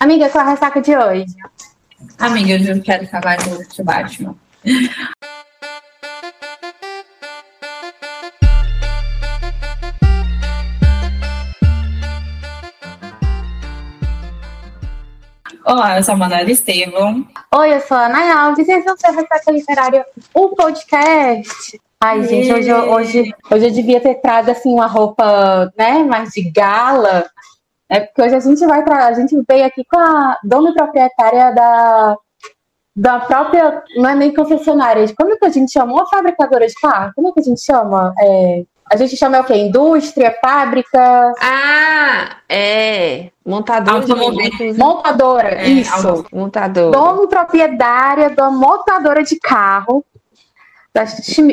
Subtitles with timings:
[0.00, 1.26] Amiga, qual a ressaca de hoje?
[2.18, 4.34] Amiga, eu não quero falar de Batman.
[15.66, 17.28] Olá, eu sou a Manuela Estevam.
[17.54, 21.78] Oi, eu sou a Ana Alves e esse é o seu Ressaca Literária, o podcast.
[22.02, 26.50] Ai, gente, hoje, hoje, hoje eu devia ter trago assim uma roupa, né, mais de
[26.50, 27.28] gala.
[27.90, 31.52] É porque hoje a gente vai para a gente veio aqui com a dona proprietária
[31.52, 32.16] da
[32.94, 35.92] da própria, não é nem concessionária, como é que a gente chama?
[35.92, 37.12] Uma fabricadora de carro?
[37.14, 38.12] Como é que a gente chama?
[38.18, 39.54] É, a gente chama o quê?
[39.54, 41.32] Indústria, fábrica?
[41.40, 43.30] Ah, é.
[43.46, 44.76] Montadora de veículos.
[44.76, 46.24] Montadora, é, isso.
[46.32, 46.90] Montadora.
[46.90, 50.04] Dona proprietária da montadora de carro.
[50.92, 51.04] Da,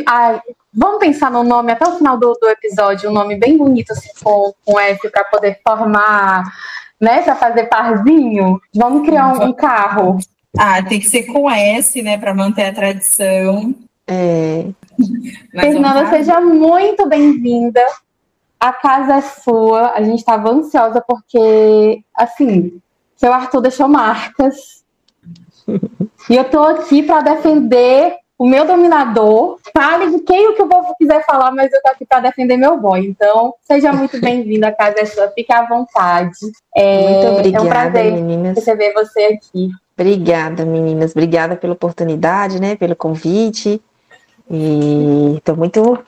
[0.07, 0.41] ai,
[0.73, 4.09] vamos pensar no nome até o final do, do episódio, um nome bem bonito, assim,
[4.23, 6.43] com, com F, para poder formar,
[6.99, 7.21] né?
[7.21, 8.59] Para fazer parzinho.
[8.75, 10.17] Vamos criar um, um carro.
[10.57, 12.17] Ah, tem que ser com S, né?
[12.17, 13.75] Para manter a tradição.
[14.07, 14.65] É.
[15.51, 17.81] Fernanda, seja muito bem-vinda.
[18.59, 19.91] A casa é sua.
[19.91, 22.81] A gente estava ansiosa porque, assim,
[23.15, 24.83] seu Arthur deixou marcas.
[26.29, 29.59] e eu tô aqui para defender o meu dominador.
[29.73, 32.57] Fale de quem o que o povo quiser falar, mas eu tô aqui para defender
[32.57, 33.05] meu boy.
[33.05, 34.67] Então, seja muito bem-vinda.
[34.67, 35.27] A casa é sua.
[35.29, 36.37] Fique à vontade.
[36.75, 38.55] É, muito obrigada, é um prazer meninas.
[38.55, 39.69] receber você aqui.
[39.97, 41.11] Obrigada, meninas.
[41.11, 42.75] Obrigada pela oportunidade, né?
[42.75, 43.81] Pelo convite.
[44.49, 45.99] E estou muito.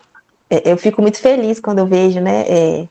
[0.50, 2.46] É, eu fico muito feliz quando eu vejo, né?
[2.48, 2.88] É,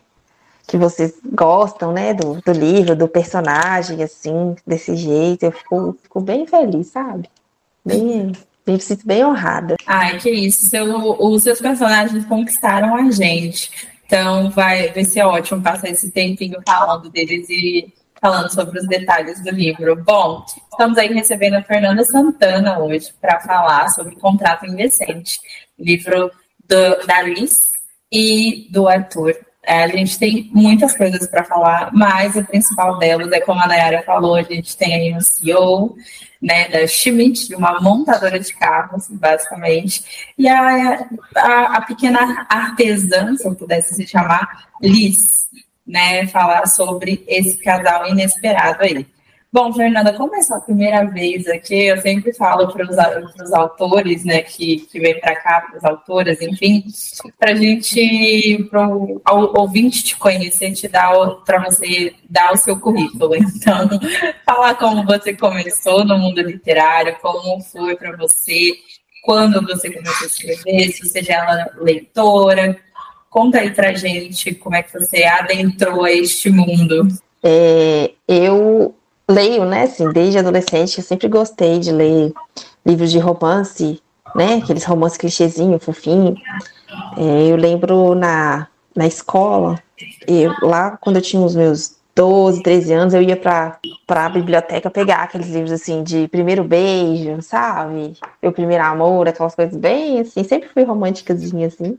[0.67, 2.13] que vocês gostam, né?
[2.13, 5.45] Do, do livro, do personagem, assim, desse jeito.
[5.45, 7.31] Eu fico, fico bem feliz, sabe?
[7.85, 8.33] Bem,
[8.75, 9.77] me sinto bem honrada.
[9.87, 10.69] Ai, que isso.
[10.69, 13.71] Seu, os seus personagens conquistaram a gente.
[14.07, 19.43] Então vai, vai ser ótimo passar esse tempinho falando deles e falando sobre os detalhes
[19.43, 19.97] do livro.
[19.97, 25.39] Bom, estamos aí recebendo a Fernanda Santana hoje para falar sobre Contrato Indecente,
[25.79, 26.31] livro
[26.67, 27.63] do, da Liz
[28.11, 29.37] e do Arthur.
[29.69, 33.67] É, a gente tem muitas coisas para falar, mas o principal delas é como a
[33.67, 35.95] Nayara falou, a gente tem aí um CEO
[36.41, 43.47] né, da Schmidt, uma montadora de carros, basicamente, e a, a, a pequena artesã, se
[43.47, 45.49] eu pudesse se chamar, Liz,
[45.87, 49.07] né, falar sobre esse casal inesperado aí.
[49.51, 54.43] Bom, Fernanda, como é sua primeira vez aqui, eu sempre falo para os autores, né,
[54.43, 56.85] que, que vêm para cá, para as autoras, enfim,
[57.39, 59.23] para a gente, para o
[59.59, 61.15] ouvinte te conhecer, te dar
[61.47, 63.35] para você dar o seu currículo.
[63.37, 63.89] Então,
[64.45, 68.75] falar como você começou no mundo literário, como foi para você,
[69.25, 72.79] quando você começou a escrever, se você já era leitora,
[73.31, 77.07] Conta aí pra gente como é que você adentrou a este mundo.
[77.43, 78.95] É, eu
[79.29, 82.33] leio, né, assim, desde adolescente, eu sempre gostei de ler
[82.85, 84.01] livros de romance,
[84.35, 86.35] né, aqueles romances clichêzinho, fofinho.
[87.17, 88.67] É, eu lembro na,
[88.97, 89.81] na escola,
[90.27, 94.91] eu, lá quando eu tinha os meus 12, 13 anos, eu ia pra, pra biblioteca
[94.91, 98.15] pegar aqueles livros assim de primeiro beijo, sabe?
[98.43, 101.97] Meu primeiro amor, aquelas coisas bem assim, sempre fui românticas assim.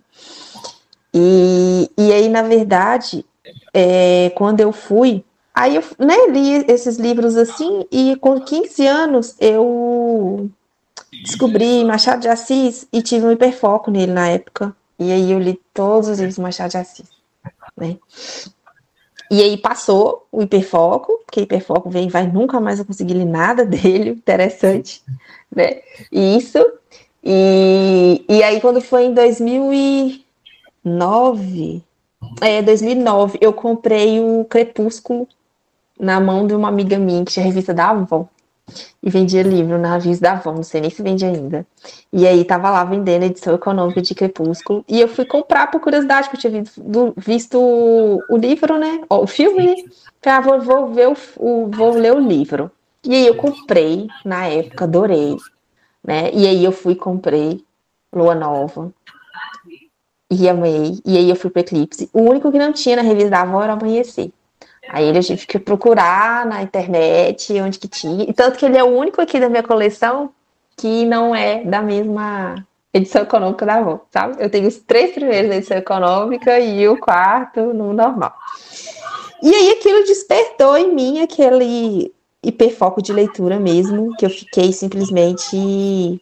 [1.13, 3.25] E, e aí, na verdade,
[3.73, 5.23] é, quando eu fui,
[5.59, 10.49] aí eu né, li esses livros assim, e com 15 anos eu
[11.23, 14.75] descobri Machado de Assis e tive um hiperfoco nele na época.
[14.97, 17.09] E aí eu li todos os livros do Machado de Assis.
[17.77, 17.97] Né?
[19.31, 23.63] E aí passou o hiperfoco, porque hiperfoco vem vai nunca mais eu conseguir ler nada
[23.65, 25.03] dele, interessante,
[25.53, 25.81] né?
[26.11, 26.57] Isso.
[27.23, 30.25] E, e aí quando foi em 2000 e
[30.83, 31.83] 2009,
[32.41, 35.27] é, 2009, eu comprei o Crepúsculo
[35.99, 38.27] na mão de uma amiga minha que tinha revista da Avon.
[39.01, 41.65] E vendia livro na revista da Avon, não sei nem se vende ainda.
[42.13, 44.85] E aí tava lá vendendo edição econômica de Crepúsculo.
[44.87, 49.01] E eu fui comprar por curiosidade, porque eu tinha visto, visto o livro, né?
[49.09, 49.75] O filme, né?
[50.25, 52.71] Ah, vou, vou, ver o, o, vou ler o livro.
[53.03, 55.37] E aí eu comprei, na época, adorei.
[56.03, 56.31] Né?
[56.33, 57.63] E aí eu fui comprei
[58.13, 58.91] Lua Nova.
[60.31, 60.99] E amei.
[61.05, 62.09] E aí eu fui pro Eclipse.
[62.13, 64.31] O único que não tinha na revista da avó era Amanhecer.
[64.91, 68.23] Aí eu tive que procurar na internet onde que tinha.
[68.27, 70.31] E tanto que ele é o único aqui da minha coleção
[70.75, 72.55] que não é da mesma
[72.91, 74.37] edição econômica da avó, sabe?
[74.39, 78.33] Eu tenho os três primeiros da edição econômica e o quarto no normal.
[79.43, 82.11] E aí aquilo despertou em mim aquele
[82.43, 86.19] hiperfoco de leitura mesmo, que eu fiquei simplesmente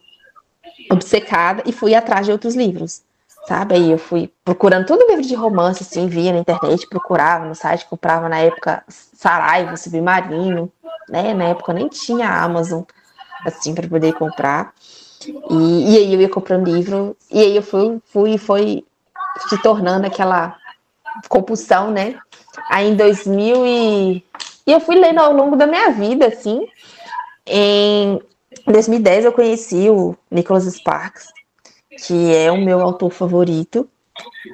[0.90, 3.02] obcecada e fui atrás de outros livros
[3.48, 3.74] sabe?
[3.74, 7.86] Aí eu fui procurando todo livro de romance, assim, via na internet, procurava no site,
[7.86, 10.70] comprava na época Saraiva, Submarino,
[11.08, 11.32] né?
[11.32, 12.82] Na época nem tinha Amazon,
[13.46, 14.74] assim, para poder comprar.
[15.50, 18.84] E, e, aí eu ia comprando livro, e aí eu fui, fui, foi
[19.48, 20.54] se tornando aquela
[21.28, 22.18] compulsão, né?
[22.70, 24.24] Aí em 2000 e...
[24.66, 26.68] e eu fui lendo ao longo da minha vida, assim.
[27.46, 28.20] Em
[28.66, 31.28] 2010 eu conheci o Nicholas Sparks,
[32.04, 33.88] que é o meu autor favorito.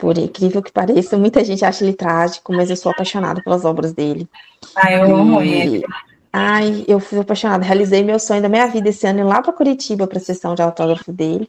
[0.01, 3.93] Por incrível que pareça, muita gente acha ele trágico, mas eu sou apaixonada pelas obras
[3.93, 4.29] dele.
[4.77, 5.85] Ah, eu amo ele.
[6.33, 7.65] Ai, eu fui apaixonada.
[7.65, 10.63] Realizei meu sonho da minha vida esse ano lá para Curitiba para a sessão de
[10.63, 11.49] autógrafo dele.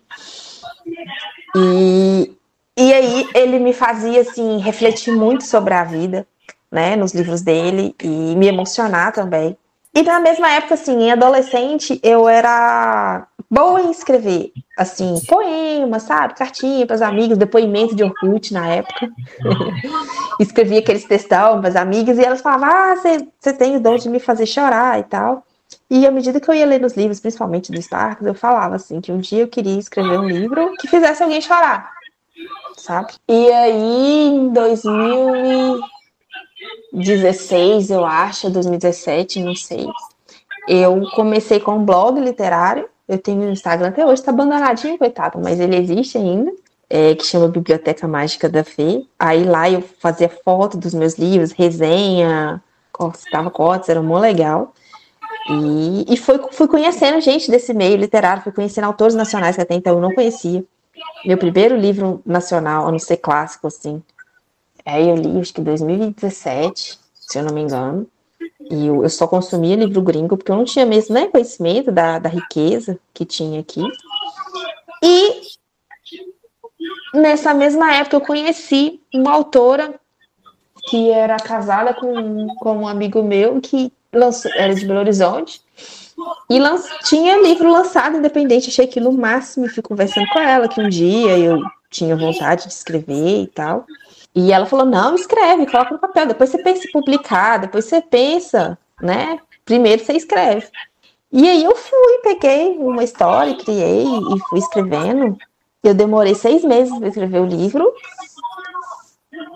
[1.56, 2.32] E,
[2.78, 6.28] e aí ele me fazia assim refletir muito sobre a vida,
[6.72, 9.58] né, nos livros dele e me emocionar também.
[9.94, 16.36] E na mesma época, assim, em adolescente, eu era boa em escrever, assim, poemas, sabe?
[16.36, 19.10] Cartinha para os amigos, depoimento de Orkut na época.
[20.40, 24.10] Escrevia aqueles textão para as amigas e elas falavam: Ah, você tem o dom de
[24.10, 25.46] me fazer chorar e tal.
[25.90, 29.02] E à medida que eu ia lendo os livros, principalmente do Sparks, eu falava assim
[29.02, 31.92] que um dia eu queria escrever um livro que fizesse alguém chorar,
[32.76, 33.14] sabe?
[33.28, 35.80] E aí, em 2000
[36.92, 39.86] 2016, eu acho, 2017, não sei.
[40.68, 42.90] Eu comecei com um blog literário.
[43.08, 46.52] Eu tenho um Instagram até hoje, tá abandonadinho, coitado, mas ele existe ainda.
[46.88, 49.04] É, que chama Biblioteca Mágica da Fê.
[49.18, 52.62] Aí lá eu fazia foto dos meus livros, resenha,
[53.16, 54.72] citava cotas, era muito legal.
[55.50, 59.74] E, e foi, fui conhecendo gente desse meio literário, fui conhecendo autores nacionais que até
[59.74, 60.64] então eu não conhecia.
[61.26, 64.02] Meu primeiro livro nacional, a não ser clássico, assim,
[64.86, 68.08] Aí eu li, acho que 2017, se eu não me engano.
[68.72, 72.20] E eu, eu só consumia livro gringo, porque eu não tinha mesmo né, conhecimento da,
[72.20, 73.82] da riqueza que tinha aqui.
[75.04, 75.42] E
[77.14, 79.96] nessa mesma época eu conheci uma autora
[80.90, 85.62] que era casada com, com um amigo meu que lançou, era de Belo Horizonte
[86.50, 88.70] e lanç, tinha livro lançado independente.
[88.70, 92.68] Achei aquilo o máximo e fui conversando com ela que um dia eu tinha vontade
[92.68, 93.86] de escrever e tal.
[94.36, 98.02] E ela falou: não, escreve, coloca no papel, depois você pensa em publicar, depois você
[98.02, 99.40] pensa, né?
[99.64, 100.68] Primeiro você escreve.
[101.32, 105.38] E aí eu fui, peguei uma história, criei e fui escrevendo.
[105.84, 107.94] Eu demorei seis meses para escrever o livro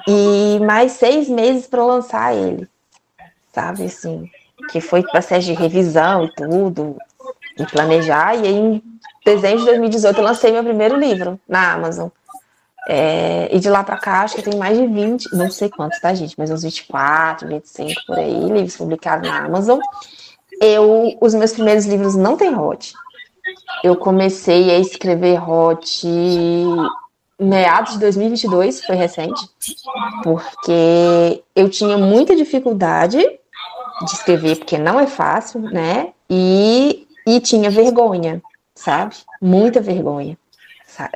[0.07, 2.67] e mais seis meses para lançar ele,
[3.53, 4.29] sabe assim,
[4.71, 6.97] que foi processo de revisão e tudo,
[7.57, 8.35] e planejar.
[8.35, 8.83] E aí, em
[9.25, 12.09] dezembro de 2018 eu lancei meu primeiro livro na Amazon.
[12.87, 15.99] É, e de lá para cá, acho que tem mais de 20, não sei quantos,
[15.99, 16.35] tá, gente?
[16.37, 19.79] Mas uns 24, 25 por aí, livros publicados na Amazon.
[20.61, 22.93] Eu, os meus primeiros livros não tem hot.
[23.83, 26.07] Eu comecei a escrever hot
[27.39, 29.49] meados de 2022, foi recente,
[30.23, 36.13] porque eu tinha muita dificuldade de escrever, porque não é fácil, né?
[36.29, 38.41] E, e tinha vergonha,
[38.75, 39.15] sabe?
[39.41, 40.37] Muita vergonha.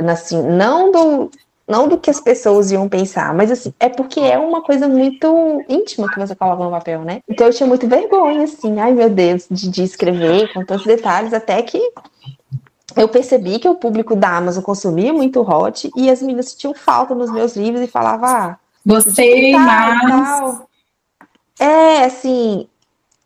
[0.09, 1.31] Assim, não do,
[1.67, 5.63] não do que as pessoas iam pensar, mas assim, é porque é uma coisa muito
[5.69, 7.21] íntima que você coloca no papel, né?
[7.27, 11.33] Então eu tinha muito vergonha, assim, ai meu Deus, de, de escrever com tantos detalhes,
[11.33, 11.79] até que
[12.95, 17.15] eu percebi que o público da Amazon consumia muito hot e as meninas tinham falta
[17.15, 20.61] nos meus livros e falavam, ah, gostei mais.
[21.59, 22.67] É, assim,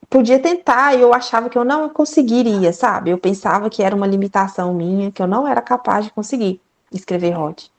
[0.10, 3.10] podia tentar e eu achava que eu não conseguiria, sabe?
[3.10, 6.62] Eu pensava que era uma limitação minha, que eu não era capaz de conseguir
[6.92, 7.72] escrever hot.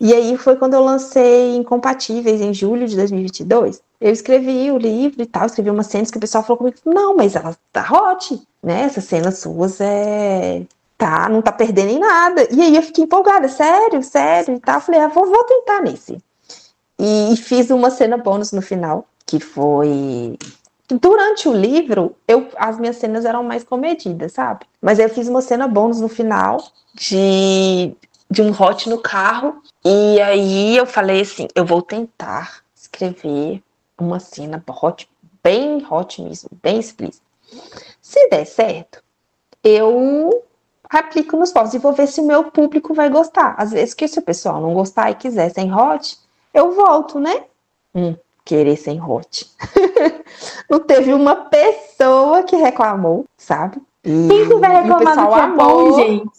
[0.00, 3.82] E aí foi quando eu lancei Incompatíveis, em julho de 2022.
[4.00, 7.14] Eu escrevi o livro e tal, escrevi umas cenas que o pessoal falou comigo, não,
[7.14, 8.82] mas ela tá hot, né?
[8.82, 10.62] Essas cenas suas é...
[10.96, 12.46] Tá, não tá perdendo em nada.
[12.50, 14.80] E aí eu fiquei empolgada, sério, sério e tal.
[14.82, 16.18] Falei, ah, vou, vou tentar nesse.
[16.98, 20.36] E, e fiz uma cena bônus no final, que foi
[20.98, 24.66] durante o livro, eu, as minhas cenas eram mais comedidas, sabe?
[24.80, 26.62] Mas eu fiz uma cena bônus no final
[26.94, 27.94] de
[28.30, 29.62] de um hot no carro.
[29.84, 33.62] E aí eu falei assim, eu vou tentar escrever
[33.98, 35.08] uma cena hot,
[35.42, 37.24] bem hot mesmo, bem explícita.
[38.00, 39.02] Se der certo,
[39.62, 40.44] eu
[40.88, 43.54] aplico nos posts e vou ver se o meu público vai gostar.
[43.58, 46.18] Às vezes que se o pessoal não gostar e quiser sem hot,
[46.54, 47.44] eu volto, né?
[47.94, 49.50] Hum, querer sem hot.
[50.70, 53.80] não teve uma pessoa que reclamou, sabe?
[54.04, 56.30] E, Quem que vai reclamar do que é bom, gente?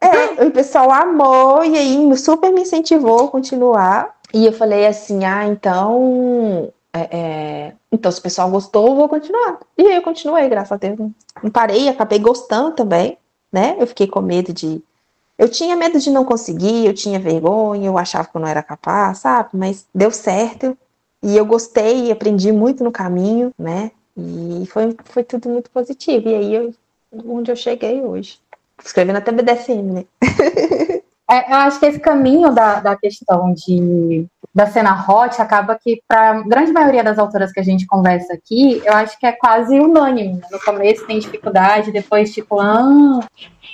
[0.00, 4.14] É, o pessoal amou e aí super me incentivou a continuar.
[4.32, 6.72] E eu falei assim: ah, então.
[6.92, 9.58] É, é, então, se o pessoal gostou, eu vou continuar.
[9.76, 10.98] E aí eu continuei, graças a Deus.
[11.42, 13.18] Não parei, acabei gostando também,
[13.52, 13.76] né?
[13.78, 14.82] Eu fiquei com medo de,
[15.38, 18.62] Eu tinha medo de não conseguir, eu tinha vergonha, eu achava que eu não era
[18.62, 19.50] capaz, sabe?
[19.54, 20.76] Mas deu certo.
[21.22, 23.90] E eu gostei, aprendi muito no caminho, né?
[24.16, 26.28] E foi, foi tudo muito positivo.
[26.28, 26.74] E aí, eu,
[27.26, 28.38] onde eu cheguei hoje.
[28.82, 30.04] Escrevendo até BDSM, né?
[31.30, 36.02] É, eu acho que esse caminho da, da questão de, da cena hot acaba que,
[36.06, 39.32] para a grande maioria das autoras que a gente conversa aqui, eu acho que é
[39.32, 40.34] quase unânime.
[40.34, 40.42] Né?
[40.52, 43.20] No começo tem dificuldade, depois, tipo, ah,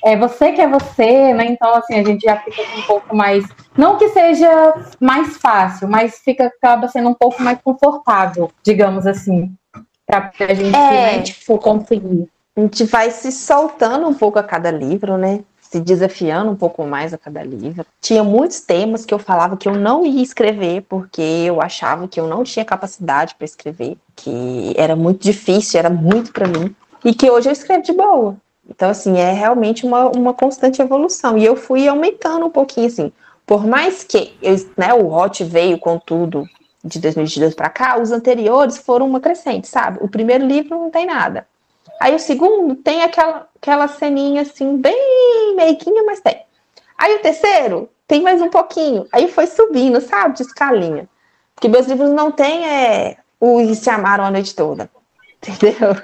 [0.04, 1.46] é você que é você, né?
[1.46, 3.44] Então, assim, a gente já fica um pouco mais.
[3.76, 9.52] Não que seja mais fácil, mas fica, acaba sendo um pouco mais confortável, digamos assim,
[10.06, 11.16] para a gente, é.
[11.16, 12.28] né, tipo, conseguir.
[12.56, 15.40] A gente vai se soltando um pouco a cada livro, né?
[15.60, 17.86] Se desafiando um pouco mais a cada livro.
[18.00, 22.18] Tinha muitos temas que eu falava que eu não ia escrever, porque eu achava que
[22.18, 27.14] eu não tinha capacidade para escrever, que era muito difícil, era muito para mim, e
[27.14, 28.36] que hoje eu escrevo de boa.
[28.68, 31.38] Então, assim, é realmente uma, uma constante evolução.
[31.38, 33.12] E eu fui aumentando um pouquinho, assim.
[33.46, 36.48] Por mais que eu, né, o Hot veio com tudo
[36.84, 39.98] de 2022 para cá, os anteriores foram uma crescente, sabe?
[40.00, 41.46] O primeiro livro não tem nada.
[42.00, 46.42] Aí o segundo tem aquela, aquela ceninha assim, bem meiguinha, mas tem.
[46.96, 49.06] Aí o terceiro tem mais um pouquinho.
[49.12, 50.36] Aí foi subindo, sabe?
[50.36, 51.06] De escalinha.
[51.54, 54.90] Porque meus livros não tem é, o E se amaram a noite toda.
[55.46, 55.94] Entendeu?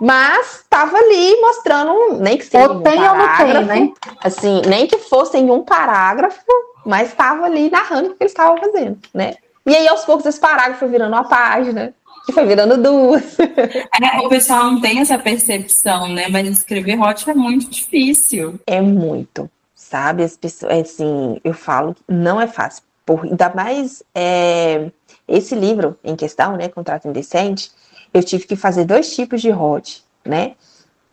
[0.00, 3.92] Mas estava ali mostrando, nem que seja ou um tem parágrafo, ou não tem, né?
[4.22, 6.44] Assim, nem que fosse em um parágrafo,
[6.84, 9.34] mas estava ali narrando o que eles estavam fazendo, né?
[9.66, 13.38] E aí, aos poucos, esse parágrafo virando uma página, que foi virando duas.
[13.38, 16.28] É, o pessoal não tem essa percepção, né?
[16.28, 18.58] Mas escrever hot é muito difícil.
[18.66, 20.22] É muito, sabe?
[20.22, 22.82] As pessoas, é assim, eu falo, não é fácil.
[23.06, 24.90] Por, ainda mais é,
[25.28, 26.68] esse livro em questão, né?
[26.68, 27.70] Contrato Indecente,
[28.12, 30.54] eu tive que fazer dois tipos de hot, né?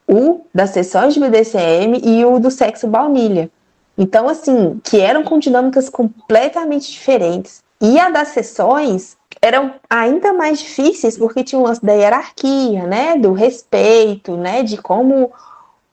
[0.08, 3.50] O das sessões de BDSM e o do sexo baunilha.
[3.98, 7.62] Então, assim, que eram com dinâmicas completamente diferentes.
[7.80, 13.18] E a das sessões eram ainda mais difíceis porque tinha o lance da hierarquia, né?
[13.18, 14.64] Do respeito, né?
[14.64, 15.32] De como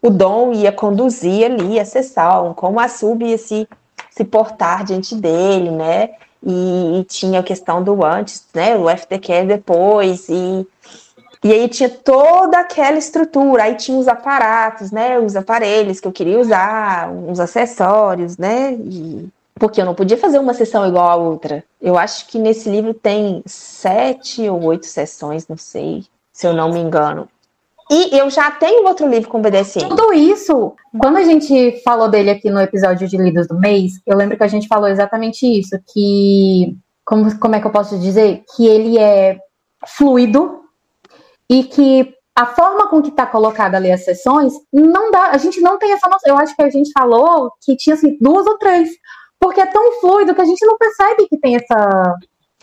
[0.03, 3.67] o dom ia conduzir ali a sessão, como a sub ia se,
[4.11, 6.11] se portar diante dele, né?
[6.45, 8.77] E, e tinha a questão do antes, né?
[8.77, 10.67] O FTQ depois, e
[11.43, 15.19] e aí tinha toda aquela estrutura, aí tinha os aparatos, né?
[15.19, 18.73] Os aparelhos que eu queria usar, os acessórios, né?
[18.73, 19.29] E...
[19.59, 21.65] Porque eu não podia fazer uma sessão igual a outra.
[21.81, 26.71] Eu acho que nesse livro tem sete ou oito sessões, não sei, se eu não
[26.71, 27.29] me engano.
[27.91, 29.89] E eu já tenho outro livro com BDSM.
[29.89, 34.17] Tudo isso, quando a gente falou dele aqui no episódio de Livros do Mês, eu
[34.17, 38.45] lembro que a gente falou exatamente isso, que como, como é que eu posso dizer?
[38.55, 39.39] Que ele é
[39.87, 40.59] fluido,
[41.49, 45.61] e que a forma com que está colocada ali as sessões, não dá, a gente
[45.61, 46.33] não tem essa noção.
[46.33, 48.91] Eu acho que a gente falou que tinha assim, duas ou três,
[49.39, 52.17] porque é tão fluido que a gente não percebe que tem essa,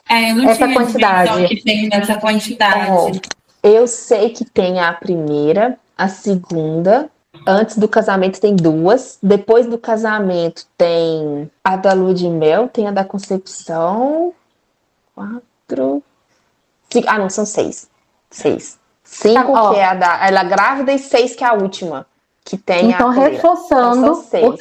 [0.09, 1.47] é, essa quantidade.
[1.47, 3.21] Que tem essa quantidade.
[3.63, 7.09] eu sei que tem a primeira, a segunda,
[7.47, 9.17] Antes do casamento tem duas.
[9.21, 14.33] Depois do casamento tem a da lua de mel, tem a da concepção.
[15.13, 16.03] Quatro.
[16.89, 17.07] Cinco.
[17.09, 17.89] Ah, não, são seis.
[18.29, 18.79] Seis.
[19.03, 20.27] Cinco, tá, que é a da.
[20.27, 22.07] Ela é grávida, e seis, que é a última.
[22.43, 23.13] Que tem então, a.
[23.13, 23.97] reforçando.
[23.97, 24.57] Então, são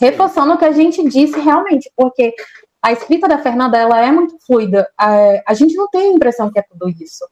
[0.00, 2.34] Reforçando o que a gente disse realmente, porque
[2.82, 4.88] a escrita da Fernanda ela é muito fluida.
[4.96, 7.24] A, a gente não tem a impressão que é tudo isso.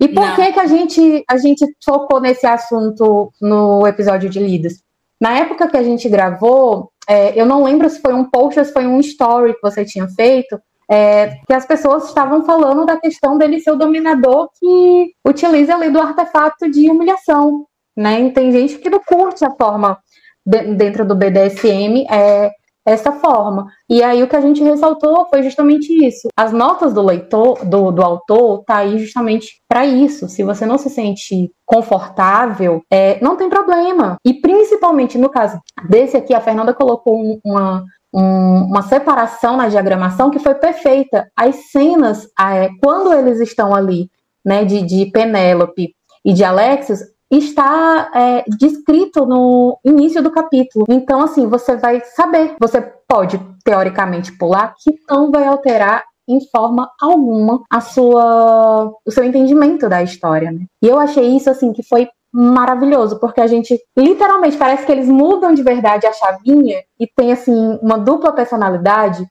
[0.00, 0.34] E por não.
[0.34, 4.82] que, que a gente, a gente tocou nesse assunto no episódio de Lidas?
[5.20, 8.64] Na época que a gente gravou, é, eu não lembro se foi um post ou
[8.64, 10.60] se foi um story que você tinha feito,
[10.90, 15.90] é, que as pessoas estavam falando da questão dele ser o dominador que utiliza ali
[15.90, 17.64] do artefato de humilhação,
[17.96, 18.20] né?
[18.20, 19.98] E tem gente que não curte a forma
[20.44, 22.50] dentro do BDSM é
[22.84, 23.66] essa forma.
[23.88, 26.28] E aí o que a gente ressaltou foi justamente isso.
[26.36, 30.28] As notas do leitor, do, do autor, tá aí justamente para isso.
[30.28, 34.16] Se você não se sente confortável, é, não tem problema.
[34.24, 40.30] E principalmente no caso desse aqui, a Fernanda colocou uma, um, uma separação na diagramação
[40.30, 41.30] que foi perfeita.
[41.36, 44.10] As cenas, é, quando eles estão ali,
[44.44, 45.94] né, de, de Penélope
[46.24, 47.00] e de Alexios,
[47.36, 50.84] está é, descrito no início do capítulo.
[50.88, 52.56] Então, assim, você vai saber.
[52.60, 59.24] Você pode, teoricamente, pular, que não vai alterar em forma alguma a sua o seu
[59.24, 60.66] entendimento da história, né?
[60.82, 65.08] E eu achei isso assim que foi maravilhoso, porque a gente literalmente parece que eles
[65.08, 69.26] mudam de verdade a chavinha e tem assim uma dupla personalidade.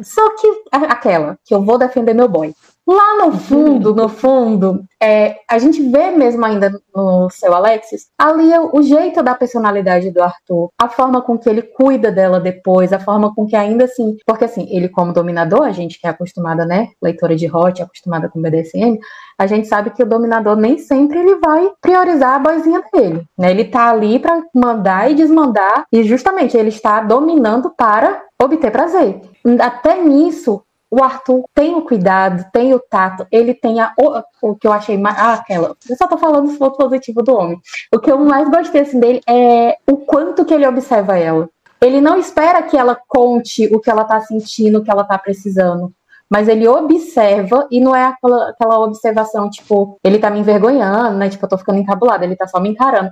[0.00, 2.54] Só que aquela que eu vou defender meu boy.
[2.86, 8.52] Lá no fundo, no fundo, é, a gente vê mesmo ainda no seu Alexis, ali
[8.52, 12.92] é o jeito da personalidade do Arthur, a forma com que ele cuida dela depois,
[12.92, 16.10] a forma com que ainda assim, porque assim, ele como dominador, a gente que é
[16.10, 18.98] acostumada, né, leitora de hot, acostumada com BDSM,
[19.38, 23.50] a gente sabe que o dominador nem sempre ele vai priorizar a boizinha dele, né?
[23.50, 29.20] Ele tá ali para mandar e desmandar e justamente ele está dominando para obter prazer.
[29.60, 30.62] Até nisso,
[30.92, 34.72] o Arthur tem o cuidado, tem o tato, ele tem a, o, o que eu
[34.74, 35.16] achei mais.
[35.18, 35.74] Ah, aquela.
[35.88, 37.58] Eu só tô falando do ponto positivo do homem.
[37.90, 41.48] O que eu mais gostei assim, dele é o quanto que ele observa ela.
[41.80, 45.16] Ele não espera que ela conte o que ela tá sentindo, o que ela tá
[45.16, 45.90] precisando.
[46.28, 51.30] Mas ele observa e não é aquela, aquela observação, tipo, ele tá me envergonhando, né?
[51.30, 53.10] Tipo, eu tô ficando encabulada, ele tá só me encarando.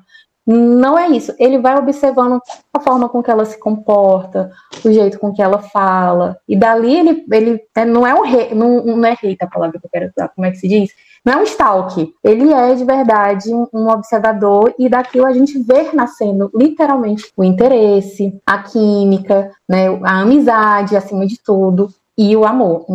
[0.52, 1.32] Não é isso.
[1.38, 2.40] Ele vai observando
[2.74, 4.50] a forma com que ela se comporta,
[4.84, 6.36] o jeito com que ela fala.
[6.48, 9.78] E dali ele, ele é, não é um rei, não, não é rei a palavra
[9.78, 10.90] que eu quero usar, como é que se diz?
[11.24, 12.12] Não é um stalk.
[12.24, 18.36] Ele é de verdade um observador e daquilo a gente vê nascendo literalmente o interesse,
[18.44, 22.86] a química, né, a amizade acima de tudo e o amor.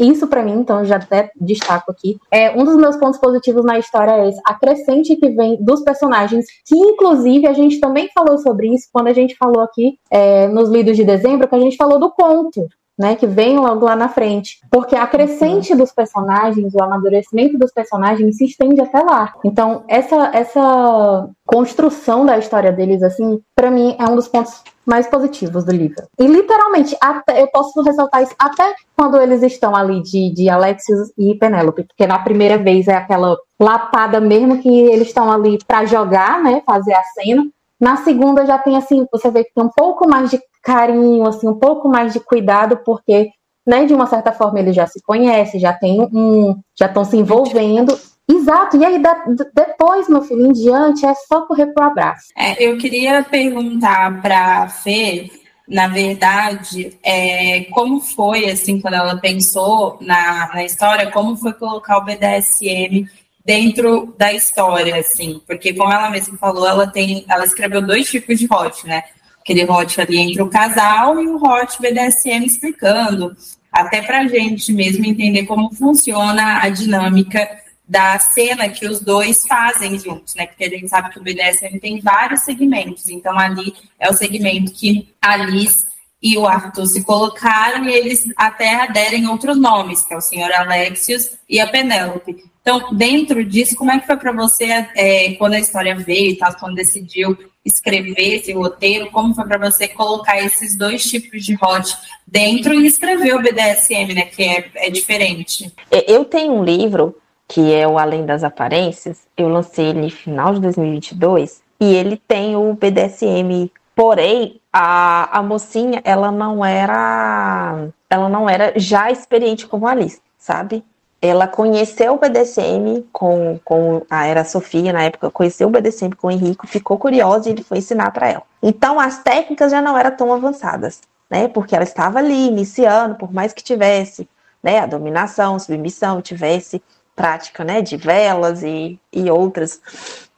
[0.00, 3.78] Isso, para mim, então, já até destaco aqui, é um dos meus pontos positivos na
[3.78, 8.38] história é esse, a crescente que vem dos personagens, que inclusive a gente também falou
[8.38, 11.76] sobre isso quando a gente falou aqui é, nos lidos de dezembro, que a gente
[11.76, 12.66] falou do conto,
[12.98, 14.58] né, que vem logo lá na frente.
[14.70, 19.32] Porque a crescente dos personagens, o amadurecimento dos personagens se estende até lá.
[19.42, 25.06] Então, essa, essa construção da história deles, assim, para mim é um dos pontos mais
[25.06, 26.02] positivos do livro.
[26.18, 31.12] E literalmente, até, eu posso ressaltar isso até quando eles estão ali de, de Alexios
[31.16, 35.84] e Penélope, porque na primeira vez é aquela lapada mesmo que eles estão ali para
[35.84, 37.46] jogar, né, fazer a cena.
[37.80, 41.48] Na segunda já tem assim, você vê que tem um pouco mais de carinho, assim,
[41.48, 43.30] um pouco mais de cuidado, porque,
[43.64, 47.16] né, de uma certa forma eles já se conhecem, já tem um, já estão se
[47.16, 47.96] envolvendo
[48.30, 52.28] Exato, e aí da, depois, meu filho, em diante, é só correr pro abraço.
[52.36, 55.28] É, eu queria perguntar para a Fê,
[55.66, 61.98] na verdade, é, como foi, assim, quando ela pensou na, na história, como foi colocar
[61.98, 63.08] o BDSM
[63.44, 68.38] dentro da história, assim, porque como ela mesma falou, ela tem, ela escreveu dois tipos
[68.38, 69.02] de hot, né?
[69.40, 73.34] Aquele hot ali entre o casal e o hot BDSM explicando,
[73.72, 77.48] até para a gente mesmo entender como funciona a dinâmica
[77.90, 80.46] da cena que os dois fazem juntos, né?
[80.46, 83.08] Porque a gente sabe que o BDSM tem vários segmentos.
[83.08, 85.84] Então, ali é o segmento que a Liz
[86.22, 90.52] e o Arthur se colocaram e eles até aderem outros nomes, que é o senhor
[90.52, 92.44] Alexios e a Penélope.
[92.62, 96.36] Então, dentro disso, como é que foi para você é, quando a história veio e
[96.36, 101.54] tal, quando decidiu escrever esse roteiro, como foi para você colocar esses dois tipos de
[101.60, 101.92] hot
[102.24, 105.72] dentro e escrever o BDSM, né, que é, é diferente?
[105.90, 107.16] Eu tenho um livro
[107.50, 112.16] que é o Além das Aparências, eu lancei ele no final de 2022 e ele
[112.16, 113.68] tem o BDSM.
[113.92, 120.84] Porém, a, a mocinha, ela não era ela não era já experiente como Alice, sabe?
[121.20, 126.28] Ela conheceu o BDSM com, com a era Sofia na época, conheceu o BDSM com
[126.28, 128.42] o Henrique, ficou curiosa e ele foi ensinar para ela.
[128.62, 131.48] Então as técnicas já não eram tão avançadas, né?
[131.48, 134.28] Porque ela estava ali iniciando, por mais que tivesse,
[134.62, 136.80] né, a dominação, submissão, tivesse
[137.20, 139.78] prática, né, de velas e, e outras,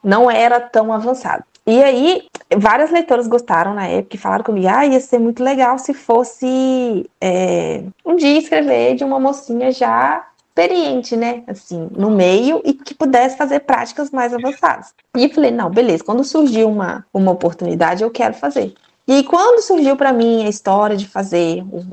[0.02, 1.44] não era tão avançado.
[1.64, 2.24] E aí,
[2.56, 7.08] várias leitoras gostaram na época e falaram comigo: ah, ia ser muito legal se fosse
[7.20, 11.44] é, um dia escrever de uma mocinha já experiente, né?
[11.46, 14.92] Assim, no meio e que pudesse fazer práticas mais avançadas.
[15.16, 18.74] E falei: não, beleza, quando surgiu uma, uma oportunidade, eu quero fazer.
[19.06, 21.84] E quando surgiu para mim a história de fazer o,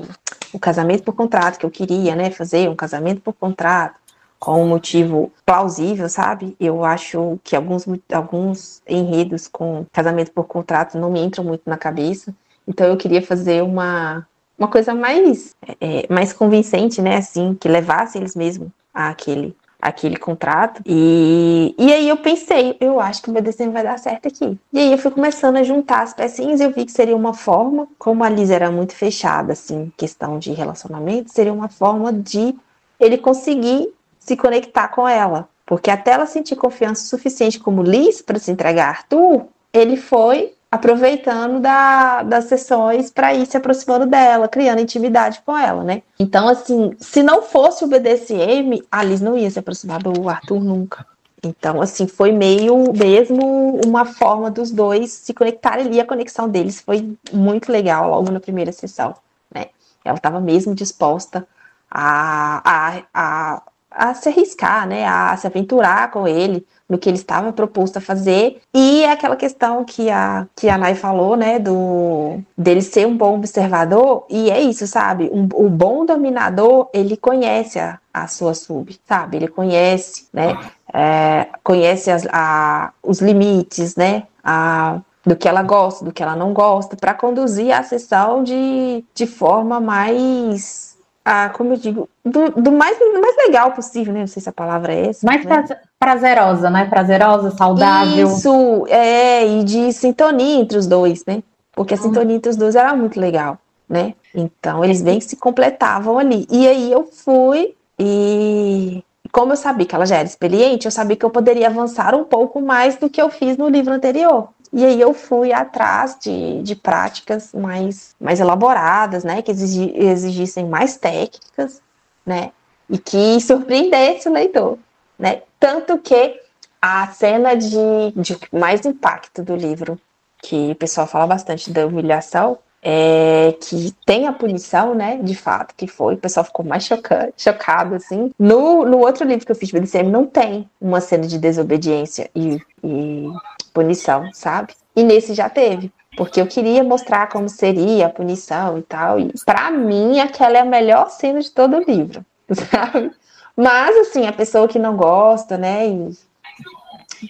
[0.52, 2.28] o casamento por contrato, que eu queria, né?
[2.32, 4.00] Fazer um casamento por contrato
[4.40, 6.56] com um motivo plausível, sabe?
[6.58, 11.76] Eu acho que alguns, alguns enredos com casamento por contrato não me entram muito na
[11.76, 12.34] cabeça.
[12.66, 14.26] Então eu queria fazer uma,
[14.58, 17.18] uma coisa mais, é, mais convincente, né?
[17.18, 20.80] Assim, que levasse eles mesmos àquele, àquele contrato.
[20.86, 24.58] E, e aí eu pensei, eu acho que o meu desenho vai dar certo aqui.
[24.72, 27.34] E aí eu fui começando a juntar as pecinhas e eu vi que seria uma
[27.34, 32.56] forma, como a Liz era muito fechada, assim, questão de relacionamento, seria uma forma de
[32.98, 35.48] ele conseguir se conectar com ela.
[35.66, 40.52] Porque até ela sentir confiança suficiente como Liz para se entregar a Arthur, ele foi
[40.70, 46.02] aproveitando da, das sessões para ir se aproximando dela, criando intimidade com ela, né?
[46.18, 50.62] Então, assim, se não fosse o BDSM, a Liz não ia se aproximar do Arthur
[50.62, 51.04] nunca.
[51.42, 56.00] Então, assim, foi meio mesmo uma forma dos dois se conectarem ali.
[56.00, 59.14] A conexão deles foi muito legal logo na primeira sessão,
[59.52, 59.66] né?
[60.04, 61.46] Ela estava mesmo disposta
[61.90, 67.16] a, a, a a se arriscar, né, a se aventurar com ele no que ele
[67.16, 68.60] estava proposto a fazer.
[68.74, 73.16] E é aquela questão que a, que a Nai falou, né, do dele ser um
[73.16, 75.30] bom observador, e é isso, sabe?
[75.32, 79.36] Um, o bom dominador, ele conhece a, a sua sub, sabe?
[79.36, 80.58] Ele conhece, né?
[80.92, 84.24] É, conhece as, a, os limites, né?
[84.42, 89.04] A, do que ela gosta, do que ela não gosta, para conduzir a sessão de,
[89.14, 90.89] de forma mais
[91.24, 94.20] a, como eu digo, do, do, mais, do mais legal possível, né?
[94.20, 95.26] Não sei se a palavra é essa.
[95.26, 95.64] Mais né?
[95.98, 96.86] prazerosa, né?
[96.86, 98.26] Prazerosa, saudável.
[98.26, 101.42] Isso, é, e de sintonia entre os dois, né?
[101.72, 102.02] Porque a hum.
[102.02, 104.14] sintonia entre os dois era muito legal, né?
[104.34, 106.46] Então, eles bem se completavam ali.
[106.50, 111.16] E aí eu fui e como eu sabia que ela já era experiente, eu sabia
[111.16, 114.48] que eu poderia avançar um pouco mais do que eu fiz no livro anterior.
[114.72, 119.42] E aí eu fui atrás de, de práticas mais, mais elaboradas, né?
[119.42, 121.82] Que exigi, exigissem mais técnicas,
[122.24, 122.52] né?
[122.88, 124.78] E que surpreendesse o leitor,
[125.18, 125.42] né?
[125.58, 126.40] Tanto que
[126.80, 127.76] a cena de,
[128.16, 130.00] de mais impacto do livro,
[130.42, 135.74] que o pessoal fala bastante da humilhação, é, que tem a punição, né, de fato,
[135.76, 138.32] que foi, o pessoal ficou mais chocado, chocado assim.
[138.38, 142.58] No, no outro livro que eu fiz BDSM não tem uma cena de desobediência e,
[142.82, 143.26] e
[143.72, 144.74] punição, sabe?
[144.94, 149.32] E nesse já teve, porque eu queria mostrar como seria a punição e tal, e
[149.44, 153.12] para mim aquela é a melhor cena de todo o livro, sabe?
[153.56, 156.16] Mas, assim, a pessoa que não gosta, né, e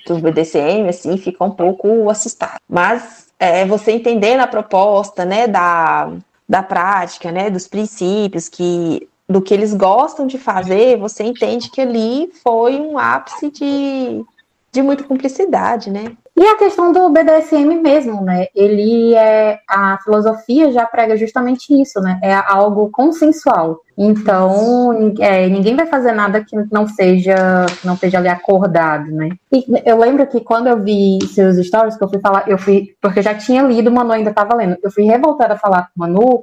[0.06, 2.60] do BDSM, assim, fica um pouco assustada.
[2.68, 6.12] Mas é, você entendendo a proposta, né, da,
[6.48, 11.80] da prática, né, dos princípios, que do que eles gostam de fazer, você entende que
[11.80, 14.24] ali foi um ápice de,
[14.72, 16.12] de muita cumplicidade, né?
[16.36, 18.46] E a questão do BDSM mesmo, né?
[18.54, 22.18] Ele é a filosofia já prega justamente isso, né?
[22.22, 23.80] É algo consensual.
[23.98, 29.28] Então, é, ninguém vai fazer nada que não seja não seja ali acordado, né?
[29.52, 32.94] E eu lembro que quando eu vi seus stories, que eu fui falar, eu fui
[33.02, 34.78] porque eu já tinha lido, o Manu ainda estava lendo.
[34.82, 36.42] Eu fui revoltada a falar com o Manu,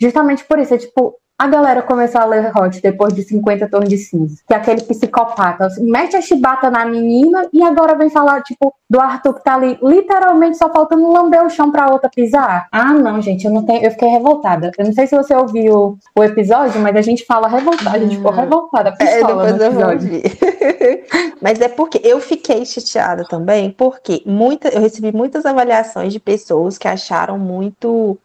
[0.00, 3.88] justamente por isso, é tipo, a galera começou a ler Hot depois de 50 tons
[3.88, 4.36] de cinza.
[4.48, 5.66] Que é aquele psicopata.
[5.66, 9.54] Assim, mete a chibata na menina e agora vem falar, tipo, do Arthur que tá
[9.54, 12.68] ali literalmente só faltando lamber o chão pra outra pisar.
[12.72, 13.84] Ah, não, gente, eu não tenho.
[13.84, 14.70] Eu fiquei revoltada.
[14.78, 17.96] Eu não sei se você ouviu o episódio, mas a gente fala revoltada.
[17.96, 18.94] A gente ficou revoltada.
[18.98, 20.22] É, depois eu vou ouvir.
[21.42, 26.78] mas é porque eu fiquei chateada também, porque muita, eu recebi muitas avaliações de pessoas
[26.78, 28.18] que acharam muito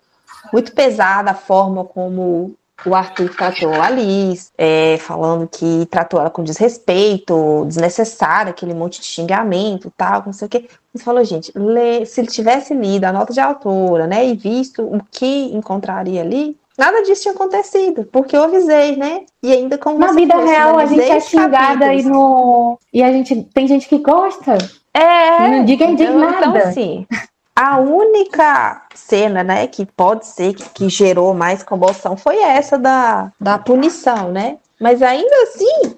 [0.51, 6.29] muito pesada a forma como o Arthur tratou a Alice, é, falando que tratou ela
[6.29, 10.67] com desrespeito, desnecessário, aquele monte de xingamento tal, não sei o quê.
[10.93, 14.83] Você falou, gente, lê, se ele tivesse lido a nota de autora, né, e visto
[14.83, 19.21] o que encontraria ali, nada disso tinha acontecido, porque eu avisei, né?
[19.43, 22.79] E ainda como Na vida real, a gente é xingada e no.
[22.91, 23.43] E a gente.
[23.53, 24.57] Tem gente que gosta.
[24.93, 25.49] É.
[25.49, 26.47] Não diga então, nada.
[26.47, 27.07] Então, assim.
[27.55, 33.31] A única cena, né, que pode ser que, que, gerou mais comoção foi essa da,
[33.39, 34.57] da punição, né?
[34.79, 35.95] Mas ainda assim,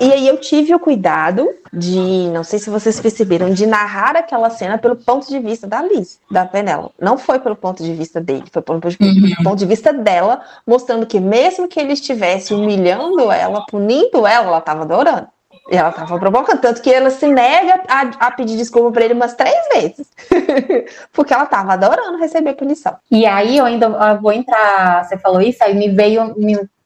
[0.00, 4.50] e aí eu tive o cuidado de, não sei se vocês perceberam, de narrar aquela
[4.50, 6.90] cena pelo ponto de vista da Liz, da Penela.
[7.00, 9.44] Não foi pelo ponto de vista dele, foi pelo uhum.
[9.44, 14.58] ponto de vista dela, mostrando que mesmo que ele estivesse humilhando ela, punindo ela, ela
[14.58, 15.26] estava adorando.
[15.70, 19.12] E ela tava provocando, tanto que ela se nega a, a pedir desculpa pra ele
[19.12, 20.08] umas três vezes.
[21.12, 22.96] Porque ela tava adorando receber punição.
[23.10, 26.34] E aí eu ainda vou entrar, você falou isso, aí me veio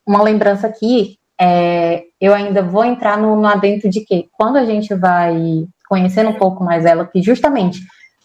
[0.05, 1.17] uma lembrança aqui.
[1.41, 6.31] É, eu ainda vou entrar no, no adentro de que quando a gente vai conhecendo
[6.31, 7.81] um pouco mais ela, que justamente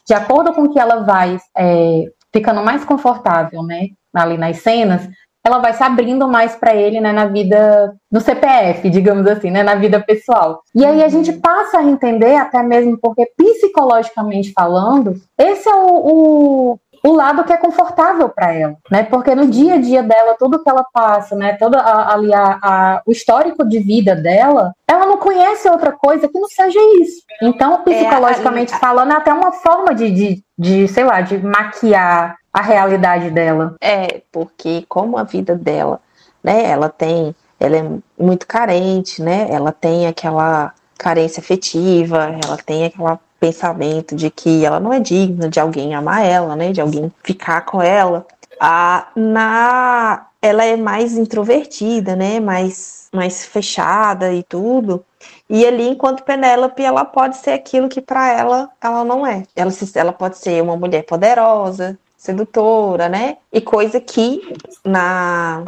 [0.07, 5.07] de acordo com que ela vai é, ficando mais confortável, né, ali nas cenas,
[5.47, 9.63] ela vai se abrindo mais para ele, né, na vida, no CPF, digamos assim, né,
[9.63, 10.61] na vida pessoal.
[10.75, 16.73] E aí a gente passa a entender, até mesmo porque psicologicamente falando, esse é o,
[16.73, 19.03] o o lado que é confortável para ela, né?
[19.03, 21.53] Porque no dia a dia dela, tudo que ela passa, né?
[21.53, 26.27] Todo a, ali a, a, o histórico de vida dela, ela não conhece outra coisa
[26.27, 27.21] que não seja isso.
[27.41, 31.37] Então, é, psicologicamente é, falando, é até uma forma de, de, de, sei lá, de
[31.37, 33.75] maquiar a realidade dela.
[33.79, 36.01] É, porque como a vida dela,
[36.43, 37.83] né, ela tem, ela é
[38.17, 44.79] muito carente, né, ela tem aquela carência afetiva, ela tem aquele pensamento de que ela
[44.79, 48.25] não é digna de alguém amar ela, né, de alguém ficar com ela.
[48.59, 55.05] A, na, ela é mais introvertida, né, mais, mais fechada e tudo.
[55.47, 59.43] E ali, enquanto Penélope, ela pode ser aquilo que para ela ela não é.
[59.55, 63.37] Ela, ela pode ser uma mulher poderosa, sedutora, né?
[63.53, 65.63] E coisa que na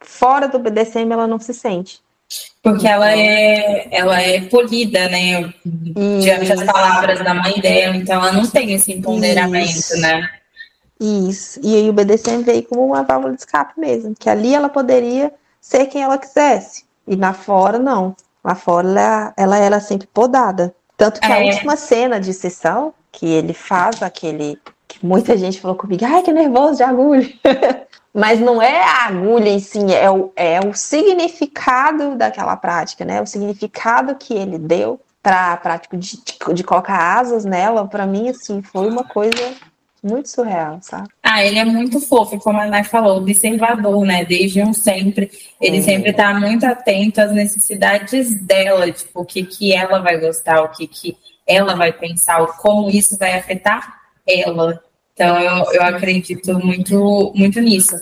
[0.00, 2.00] fora do BDSM ela não se sente.
[2.62, 5.52] Porque ela é, ela é polida, né?
[5.64, 10.00] Diante das palavras da mãe dela, então ela não tem esse empoderamento, Isso.
[10.00, 10.30] né?
[11.00, 11.58] Isso.
[11.62, 15.32] E aí o BDSM veio como uma válvula de escape mesmo, que ali ela poderia
[15.60, 16.84] ser quem ela quisesse.
[17.06, 18.14] E lá fora, não.
[18.44, 20.72] Lá fora ela, ela era sempre podada.
[20.96, 21.32] Tanto que é.
[21.32, 24.56] a última cena de sessão, que ele faz aquele.
[25.02, 27.28] Muita gente falou comigo, ai, que nervoso de agulha.
[28.14, 33.22] Mas não é a agulha em si, é o, é o significado daquela prática, né?
[33.22, 36.18] O significado que ele deu para a prática de,
[36.52, 39.54] de colocar asas nela, para mim, assim, foi uma coisa
[40.02, 41.08] muito surreal, sabe?
[41.22, 44.24] Ah, ele é muito fofo, como a Nai falou, observador, né?
[44.24, 45.30] Desde um sempre.
[45.60, 45.82] Ele é.
[45.82, 50.68] sempre está muito atento às necessidades dela, tipo, o que, que ela vai gostar, o
[50.68, 54.82] que, que ela vai pensar, como isso vai afetar ela.
[55.14, 57.94] Então, eu, eu acredito muito, muito nisso.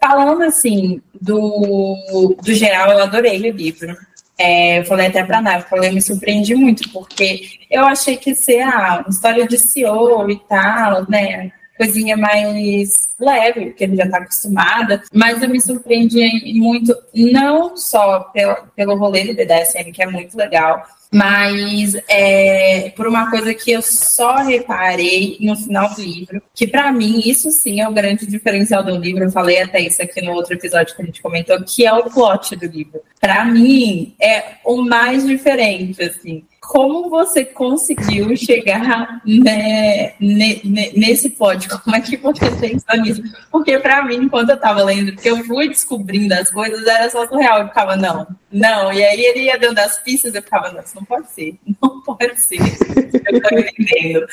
[0.00, 3.96] Falando, assim, do, do geral, eu adorei o livro.
[4.38, 8.34] É, eu falei até para Nave, eu me surpreendi muito, porque eu achei que ia
[8.34, 11.52] ser ah, uma história de CEO e tal, né?
[11.76, 18.20] Coisinha mais leve, porque ele já está acostumada, mas eu me surpreendi muito, não só
[18.32, 23.72] pelo, pelo rolê do BDSM, que é muito legal, mas é, por uma coisa que
[23.72, 28.26] eu só reparei no final do livro, que para mim isso sim é o grande
[28.26, 29.24] diferencial do livro.
[29.24, 32.04] Eu falei até isso aqui no outro episódio que a gente comentou, que é o
[32.04, 33.00] plot do livro.
[33.20, 41.68] Para mim é o mais diferente, assim como você conseguiu chegar né, nesse pódio?
[41.82, 43.22] Como é que você pensou nisso?
[43.50, 47.26] Porque para mim, enquanto eu estava lendo, que eu fui descobrindo as coisas, era só
[47.26, 47.62] surreal.
[47.62, 48.92] Eu ficava, não, não.
[48.92, 52.00] E aí ele ia dando as pistas, eu ficava, não, isso não pode ser, não
[52.02, 52.60] pode ser.
[52.60, 54.26] Eu tô entendendo.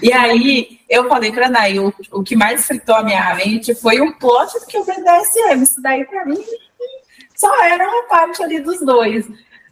[0.00, 4.00] E aí eu falei para Nay, o, o que mais fritou a minha mente foi
[4.00, 5.64] o plot que eu falei DSM.
[5.64, 6.38] Isso daí para mim
[7.34, 9.26] só era uma parte ali dos dois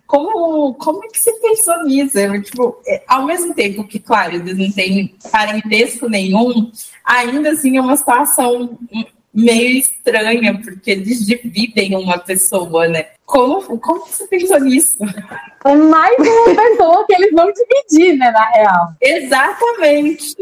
[0.09, 2.19] como, como é que você pensou nisso?
[2.19, 6.73] Eu, tipo, é, ao mesmo tempo que, claro, eles não têm parentesco nenhum,
[7.05, 8.79] ainda assim é uma situação
[9.35, 13.09] meio estranha, porque eles dividem uma pessoa, né?
[13.27, 14.97] Como, como você pensou nisso?
[15.67, 18.95] É mais uma pessoa que eles vão dividir, né, na real.
[19.03, 20.35] Exatamente.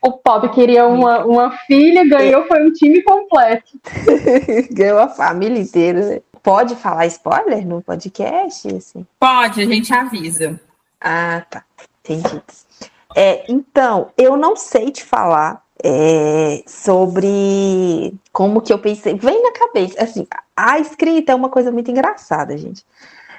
[0.00, 3.80] O Pop queria uma, uma filha, ganhou, foi um time completo.
[4.70, 6.20] ganhou a família inteira, né?
[6.48, 8.74] Pode falar spoiler no podcast?
[8.74, 9.06] Assim?
[9.20, 10.58] Pode, a gente avisa.
[10.98, 11.62] Ah, tá.
[12.02, 12.42] Entendi.
[13.14, 19.14] É, então, eu não sei te falar é, sobre como que eu pensei.
[19.18, 22.82] Vem na cabeça, assim, a escrita é uma coisa muito engraçada, gente.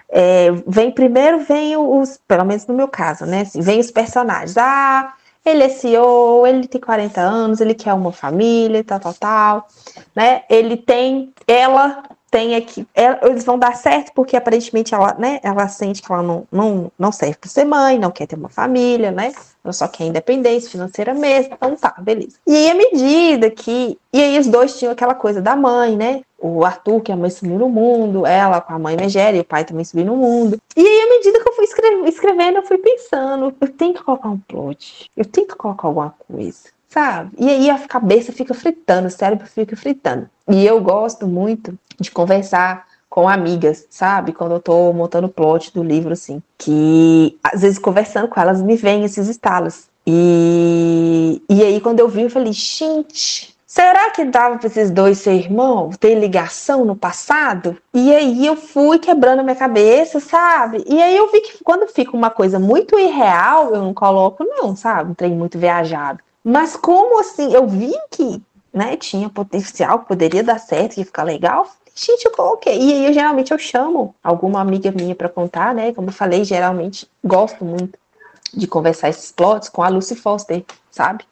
[0.08, 3.42] É, vem primeiro, vem os, pelo menos no meu caso, né?
[3.42, 4.56] Assim, vem os personagens.
[4.56, 9.68] Ah, ele é CEO, ele tem 40 anos, ele quer uma família, tal, tal, tal,
[10.16, 10.44] né?
[10.48, 16.02] Ele tem, ela tem é, eles vão dar certo porque aparentemente ela, né, ela sente
[16.02, 19.34] que ela não, não, não serve para ser mãe, não quer ter uma família, né?
[19.64, 21.54] Ela só quer independência financeira mesmo.
[21.54, 22.38] Então tá, beleza.
[22.48, 24.00] E aí, à medida que.
[24.12, 26.22] E aí, os dois tinham aquela coisa da mãe, né?
[26.40, 29.44] O Arthur, que a mãe subiu no mundo, ela com a mãe Megera e o
[29.46, 30.58] pai também subiu no mundo.
[30.76, 31.66] E aí, à medida que eu fui
[32.08, 36.16] escrevendo, eu fui pensando: eu tenho que colocar um plot, eu tenho que colocar alguma
[36.28, 37.32] coisa sabe?
[37.38, 40.30] E aí a cabeça fica fritando, o cérebro fica fritando.
[40.48, 44.34] E eu gosto muito de conversar com amigas, sabe?
[44.34, 46.42] Quando eu tô montando o plot do livro, assim.
[46.58, 49.88] Que às vezes conversando com elas me vem esses estalos.
[50.06, 55.20] E, e aí, quando eu vi, eu falei, gente, será que dava para esses dois
[55.20, 57.78] ser irmãos, ter ligação no passado?
[57.94, 60.84] E aí eu fui quebrando minha cabeça, sabe?
[60.88, 64.76] E aí eu vi que quando fica uma coisa muito irreal, eu não coloco, não,
[64.76, 65.12] sabe?
[65.12, 66.20] Um trem muito viajado.
[66.44, 68.42] Mas como assim, eu vi que
[68.74, 72.78] né, tinha potencial, poderia dar certo, ia ficar legal, gente, eu coloquei.
[72.78, 75.94] E aí, eu, geralmente, eu chamo alguma amiga minha para contar, né?
[75.94, 77.98] Como eu falei, geralmente gosto muito
[78.54, 81.24] de conversar esses plots com a Lucy Foster, sabe?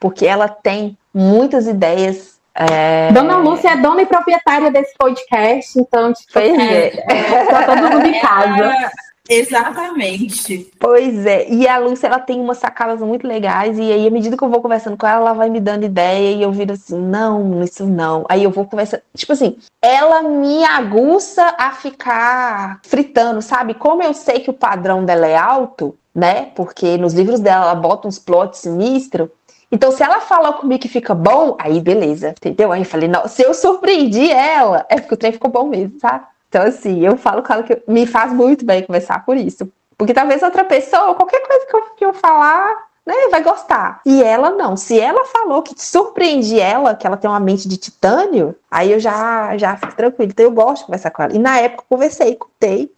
[0.00, 2.38] Porque ela tem muitas ideias.
[2.54, 3.12] É...
[3.12, 7.44] Dona Lúcia é dona e proprietária desse podcast, então, tipo, pois é, é.
[7.46, 8.92] tá todo mundo em casa.
[9.28, 10.70] Exatamente.
[10.78, 11.48] Pois é.
[11.48, 13.78] E a Lúcia, ela tem umas sacadas muito legais.
[13.78, 16.36] E aí, à medida que eu vou conversando com ela, ela vai me dando ideia.
[16.36, 18.24] E eu viro assim: não, isso não.
[18.28, 19.02] Aí eu vou conversando.
[19.16, 23.74] Tipo assim, ela me aguça a ficar fritando, sabe?
[23.74, 26.50] Como eu sei que o padrão dela é alto, né?
[26.54, 29.30] Porque nos livros dela ela bota uns plots sinistros.
[29.72, 32.70] Então, se ela fala comigo que fica bom, aí beleza, entendeu?
[32.70, 35.98] Aí eu falei, não, se eu surpreendi ela, é porque o trem ficou bom mesmo,
[35.98, 36.24] sabe?
[36.54, 39.68] Então, assim, eu falo com ela que me faz muito bem conversar por isso.
[39.98, 44.00] Porque talvez outra pessoa, qualquer coisa que eu, que eu falar, né, vai gostar.
[44.06, 44.76] E ela não.
[44.76, 49.00] Se ela falou que surpreendi ela, que ela tem uma mente de titânio, aí eu
[49.00, 50.30] já, já fico tranquilo.
[50.30, 51.34] Então eu gosto de conversar com ela.
[51.34, 52.88] E na época eu conversei, contei.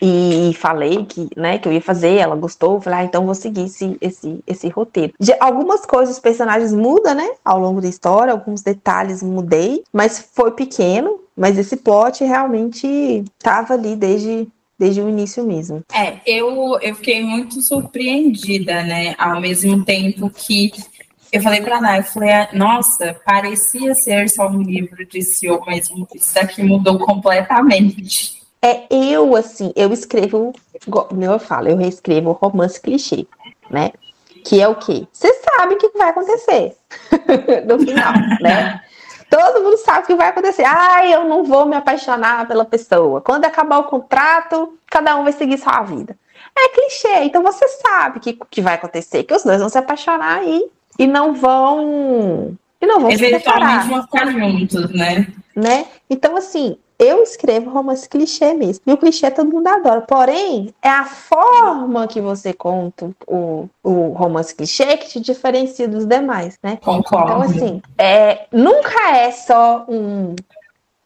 [0.00, 3.64] e falei que, né, que eu ia fazer, ela gostou, falei, ah, então vou seguir
[3.64, 5.12] esse, esse, esse roteiro.
[5.18, 10.30] De, algumas coisas os personagens mudam, né, ao longo da história, alguns detalhes mudei, mas
[10.32, 12.86] foi pequeno, mas esse plot realmente
[13.38, 14.46] estava ali desde
[14.78, 15.82] desde o início mesmo.
[15.92, 19.14] É, eu, eu fiquei muito surpreendida, né?
[19.18, 20.72] Ao mesmo tempo que
[21.30, 25.90] eu falei pra Ana, eu falei, nossa, parecia ser só um livro de CEO, mas
[26.14, 28.40] isso daqui mudou completamente.
[28.62, 30.54] É, eu, assim, eu escrevo,
[30.86, 33.26] eu falo, eu reescrevo romance clichê,
[33.70, 33.92] né?
[34.44, 35.06] Que é o quê?
[35.12, 36.74] Você sabe o que vai acontecer
[37.68, 38.80] no final, né?
[39.30, 40.64] Todo mundo sabe o que vai acontecer.
[40.66, 43.20] Ah, eu não vou me apaixonar pela pessoa.
[43.20, 46.18] Quando acabar o contrato, cada um vai seguir sua vida.
[46.58, 49.78] É clichê, então você sabe o que, que vai acontecer, que os dois vão se
[49.78, 55.28] apaixonar aí e não vão e não vão Eventualmente vão ficar juntos, né?
[55.54, 55.86] Né?
[56.08, 58.82] Então, assim, eu escrevo romance clichê mesmo.
[58.86, 60.02] E o clichê todo mundo adora.
[60.02, 66.04] Porém, é a forma que você conta o, o romance clichê que te diferencia dos
[66.04, 66.78] demais, né?
[66.84, 67.30] Concordo.
[67.30, 70.36] Então, assim, é, nunca é só um,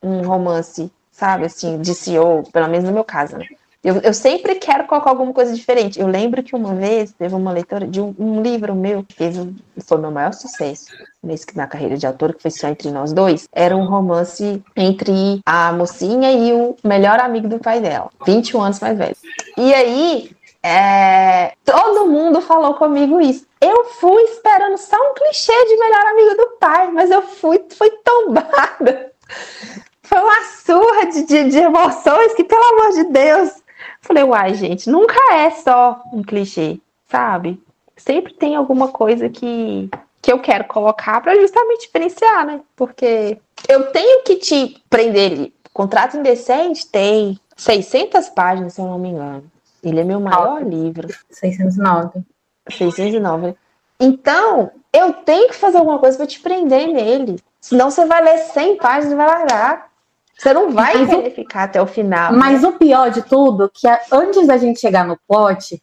[0.03, 3.47] um romance, sabe, assim, de CEO, pelo menos no meu caso, né?
[3.85, 6.01] Eu, eu, sempre quero colocar alguma coisa diferente.
[6.01, 9.37] Eu lembro que uma vez teve uma leitora de um, um livro meu que fez,
[9.85, 10.87] foi meu maior sucesso
[11.25, 13.49] nesse, na carreira de autor, que foi só entre nós dois.
[13.53, 18.81] Era um romance entre a mocinha e o melhor amigo do pai dela, 21 anos
[18.81, 19.17] mais velho.
[19.57, 20.31] E aí,
[20.63, 23.47] é, todo mundo falou comigo isso.
[23.61, 27.91] Eu fui esperando só um clichê de melhor amigo do pai, mas eu fui, fui
[28.05, 29.13] tombada.
[30.07, 33.65] Foi uma surra de, de, de emoções que, pelo amor de Deus,
[34.05, 37.59] Falei, uai, gente, nunca é só um clichê, sabe?
[37.97, 39.89] Sempre tem alguma coisa que,
[40.25, 42.63] que eu quero colocar para justamente diferenciar, né?
[42.75, 45.55] Porque eu tenho que te prender ali.
[45.71, 49.45] Contrato Indecente tem 600 páginas, se eu não me engano.
[49.83, 51.09] Ele é meu maior livro.
[51.31, 52.23] 609.
[52.71, 53.55] 609.
[54.01, 57.39] Então, eu tenho que fazer alguma coisa para te prender nele.
[57.61, 59.91] Senão você vai ler 100 páginas e vai largar.
[60.39, 61.35] Você não vai mas querer o...
[61.35, 62.33] ficar até o final.
[62.33, 62.69] Mas né?
[62.69, 65.83] o pior de tudo, que antes da gente chegar no plot,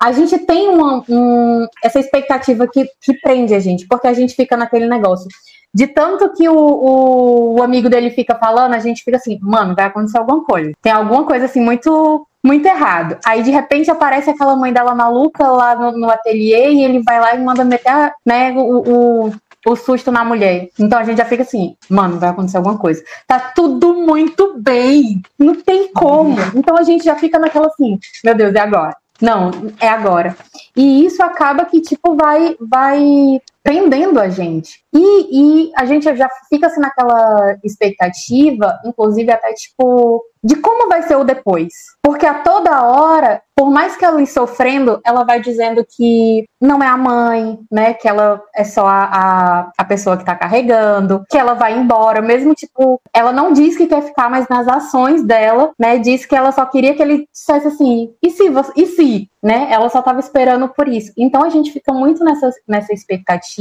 [0.00, 4.34] a gente tem uma, um, essa expectativa que, que prende a gente, porque a gente
[4.34, 5.28] fica naquele negócio.
[5.74, 9.74] De tanto que o, o, o, amigo dele fica falando, a gente fica assim, mano,
[9.74, 10.72] vai acontecer alguma coisa.
[10.80, 13.16] Tem alguma coisa assim muito muito errado.
[13.24, 17.18] Aí de repente aparece aquela mãe dela maluca lá no, no ateliê e ele vai
[17.18, 19.32] lá e manda meter né, o, o,
[19.66, 20.68] o susto na mulher.
[20.78, 23.02] Então a gente já fica assim, mano, vai acontecer alguma coisa.
[23.26, 25.22] Tá tudo muito bem.
[25.38, 26.36] Não tem como.
[26.54, 28.94] Então a gente já fica naquela assim, meu Deus, é agora.
[29.20, 29.50] Não,
[29.80, 30.36] é agora.
[30.76, 34.84] E isso acaba que, tipo, vai, vai prendendo a gente.
[34.94, 41.02] E, e a gente já fica assim naquela expectativa, inclusive até, tipo, de como vai
[41.02, 41.72] ser o depois.
[42.02, 46.82] Porque a toda hora, por mais que ela esteja sofrendo, ela vai dizendo que não
[46.82, 47.94] é a mãe, né?
[47.94, 52.20] Que ela é só a, a, a pessoa que tá carregando, que ela vai embora,
[52.20, 55.98] mesmo tipo, ela não diz que quer ficar, mas nas ações dela, né?
[55.98, 58.44] Diz que ela só queria que ele dissesse assim, e se
[58.76, 59.68] e se, né?
[59.70, 61.12] Ela só tava esperando por isso.
[61.16, 63.53] Então a gente fica muito nessa, nessa expectativa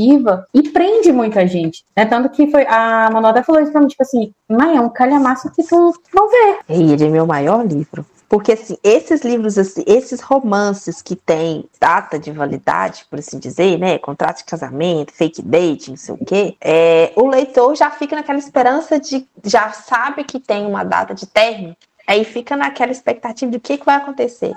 [0.54, 2.06] e prende muita gente, né?
[2.06, 4.90] Tanto que foi, a Manoel até falou isso pra mim, tipo assim, mãe, é um
[4.90, 6.60] calhamaço que tu não vê.
[6.70, 8.06] E ele é meu maior livro.
[8.34, 13.78] Porque, assim, esses livros, assim, esses romances que têm data de validade, por assim dizer,
[13.78, 14.00] né?
[14.00, 18.40] Contrato de casamento, fake date, não sei o quê, é, o leitor já fica naquela
[18.40, 19.28] esperança de.
[19.44, 21.78] já sabe que tem uma data de término,
[22.08, 24.56] aí fica naquela expectativa de o que, que vai acontecer,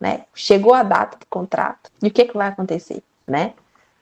[0.00, 0.22] né?
[0.34, 3.52] Chegou a data do contrato, e o que, que vai acontecer, né?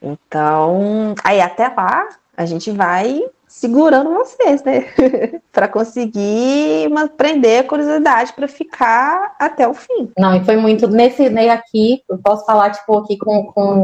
[0.01, 4.85] Então, aí até lá, a gente vai segurando vocês, né?
[5.51, 10.11] para conseguir prender a curiosidade para ficar até o fim.
[10.19, 13.83] Não, e foi muito nesse nem aqui, eu posso falar tipo aqui com, com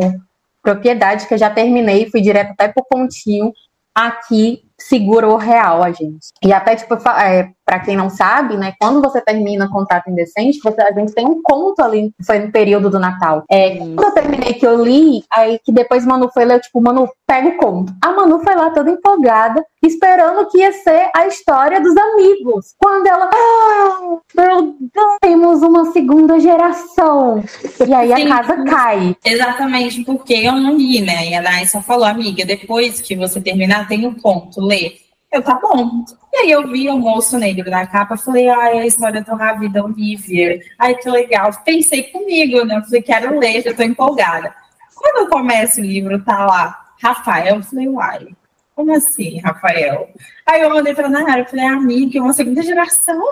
[0.62, 3.52] propriedade que eu já terminei, fui direto até pro pontinho.
[3.94, 6.28] Aqui segurou real a gente.
[6.42, 10.80] E até, tipo, é, para quem não sabe, né, quando você termina Contato Indecente, você,
[10.82, 13.44] a gente tem um conto ali, foi no período do Natal.
[13.50, 17.08] É, quando eu terminei que eu li, aí que depois Manu foi ler, tipo, Manu,
[17.26, 17.92] pega o conto.
[18.02, 22.74] A Manu foi lá toda empolgada, esperando que ia ser a história dos amigos.
[22.78, 27.42] Quando ela, ah, meu Deus, temos uma segunda geração.
[27.86, 29.16] E aí Sim, a casa cai.
[29.24, 31.28] Exatamente, porque eu não li, né?
[31.28, 34.98] E a Nai só falou, amiga, depois que você terminar, tem um conto ler.
[35.32, 36.04] Eu, tá bom.
[36.34, 39.68] E aí eu vi o moço negro na capa, falei, ai, a história do Ravi
[39.68, 40.60] da Olivia.
[40.76, 41.52] Ai, que legal.
[41.64, 42.82] Pensei comigo, né?
[42.84, 44.52] Falei, quero ler, já tô empolgada.
[44.96, 48.28] Quando eu começo o livro, tá lá, Rafael, eu falei, uai,
[48.74, 50.08] como assim, Rafael?
[50.44, 53.22] Aí eu mandei pra Nayara, eu falei, amiga, uma segunda geração,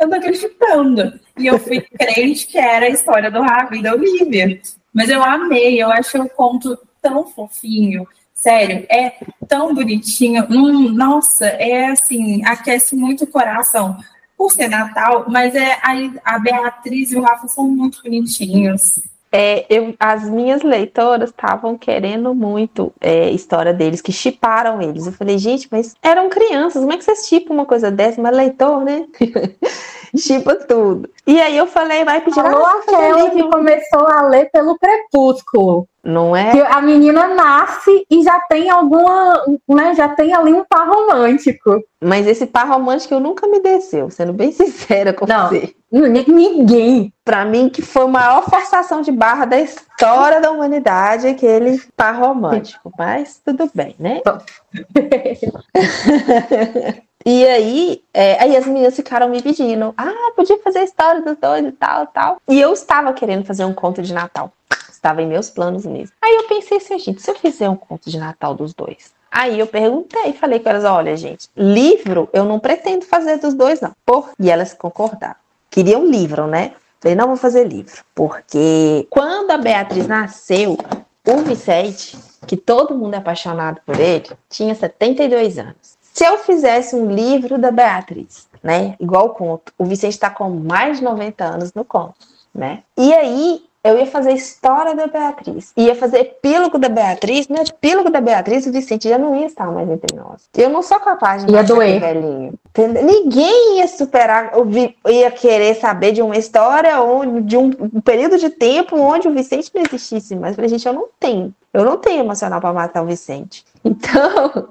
[0.00, 1.20] eu tô acreditando.
[1.38, 4.60] E eu fui crente que era a história do Ravi da Olivia.
[4.92, 8.04] Mas eu amei, eu achei o conto tão fofinho.
[8.40, 9.12] Sério, é
[9.48, 10.46] tão bonitinho.
[10.48, 13.96] Hum, nossa, é assim, aquece muito o coração.
[14.36, 19.00] Por ser Natal, mas é a, a Beatriz e o Rafa são muito bonitinhos.
[19.30, 25.06] É, eu, as minhas leitoras estavam querendo muito é, história deles, que chiparam eles.
[25.06, 28.22] Eu falei, gente, mas eram crianças, como é que vocês chipam uma coisa dessa?
[28.22, 29.04] Mas leitor, né?
[30.16, 31.10] Chipa tudo.
[31.26, 35.86] E aí eu falei, vai pedir Falou aquela que começou a ler pelo Crepúsculo.
[36.08, 36.52] Não é?
[36.52, 39.94] Que a menina nasce e já tem alguma, né?
[39.94, 41.84] Já tem ali um par romântico.
[42.02, 45.50] Mas esse par romântico eu nunca me desceu, sendo bem sincera com Não.
[45.50, 45.74] você.
[45.92, 47.12] Ninguém.
[47.22, 52.18] Pra mim, que foi a maior forçação de barra da história da humanidade, aquele par
[52.18, 52.90] romântico.
[52.96, 54.22] Mas tudo bem, né?
[57.26, 61.36] E aí, é, aí as meninas ficaram me pedindo, ah, podia fazer a história dos
[61.36, 62.40] dois e tal, tal.
[62.48, 64.50] E eu estava querendo fazer um conto de Natal.
[64.98, 66.12] Estava em meus planos mesmo.
[66.20, 69.12] Aí eu pensei assim, gente, se eu fizer um conto de Natal dos dois?
[69.30, 73.80] Aí eu perguntei, falei com elas, olha, gente, livro eu não pretendo fazer dos dois,
[73.80, 73.92] não.
[74.04, 74.30] Por...
[74.40, 75.36] E elas concordaram.
[75.70, 76.72] Queriam livro, né?
[76.98, 78.02] Falei, não vou fazer livro.
[78.12, 80.76] Porque quando a Beatriz nasceu,
[81.24, 85.96] o Vicente, que todo mundo é apaixonado por ele, tinha 72 anos.
[86.12, 88.96] Se eu fizesse um livro da Beatriz, né?
[88.98, 92.82] Igual o conto, o Vicente está com mais de 90 anos no conto, né?
[92.96, 98.10] E aí eu ia fazer história da Beatriz, ia fazer epílogo da Beatriz, no epílogo
[98.10, 100.48] da Beatriz o Vicente já não ia estar mais entre nós.
[100.54, 101.98] Eu não sou capaz de Ia doer.
[101.98, 102.52] velhinho.
[102.68, 103.02] entendeu?
[103.02, 104.66] Ninguém ia superar, ou
[105.10, 107.70] ia querer saber de uma história onde, de um,
[108.02, 110.34] período de tempo onde o Vicente não existisse.
[110.34, 111.54] Eu falei, gente, eu não tenho.
[111.72, 113.64] Eu não tenho emocional para matar o Vicente.
[113.84, 114.68] Então,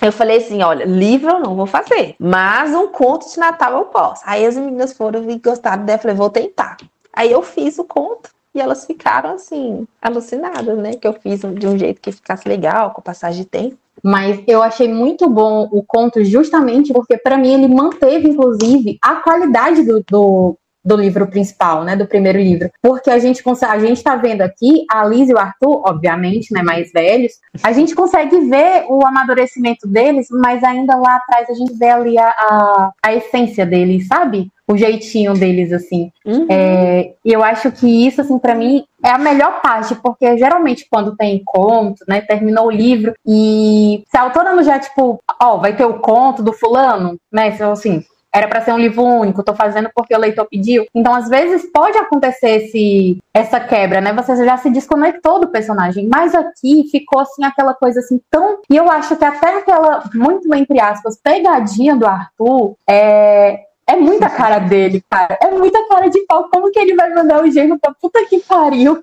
[0.00, 3.84] eu falei assim, olha, livro eu não vou fazer, mas um conto de Natal eu
[3.84, 4.22] posso.
[4.24, 6.76] Aí as meninas foram e gostaram eu falei, vou tentar.
[7.12, 10.94] Aí eu fiz o conto e elas ficaram assim, alucinadas, né?
[10.94, 13.76] Que eu fiz de um jeito que ficasse legal, com passagem de tempo.
[14.02, 19.16] Mas eu achei muito bom o conto justamente porque, para mim, ele manteve, inclusive, a
[19.16, 21.96] qualidade do, do, do livro principal, né?
[21.96, 22.70] Do primeiro livro.
[22.80, 26.52] Porque a gente consegue, a gente tá vendo aqui, a Liz e o Arthur, obviamente,
[26.52, 26.62] né?
[26.62, 27.32] Mais velhos,
[27.62, 32.18] a gente consegue ver o amadurecimento deles, mas ainda lá atrás a gente vê ali
[32.18, 34.50] a, a, a essência deles, sabe?
[34.68, 36.12] O jeitinho deles, assim.
[36.50, 40.86] É, e eu acho que isso, assim, para mim, é a melhor parte, porque geralmente
[40.90, 45.56] quando tem conto, né, terminou o livro e se a autora não já, tipo, ó,
[45.56, 49.42] vai ter o conto do fulano, né, então, assim, era para ser um livro único,
[49.42, 50.86] tô fazendo porque o leitor pediu.
[50.94, 54.12] Então, às vezes, pode acontecer esse, essa quebra, né?
[54.12, 56.06] Você já se desconectou do personagem.
[56.06, 58.60] Mas aqui ficou, assim, aquela coisa, assim, tão...
[58.70, 63.60] E eu acho que até aquela, muito entre aspas, pegadinha do Arthur, é...
[63.88, 65.38] É muita cara dele, cara.
[65.42, 66.48] É muita cara de pau.
[66.50, 69.02] Como que ele vai mandar o gênio pra puta que pariu?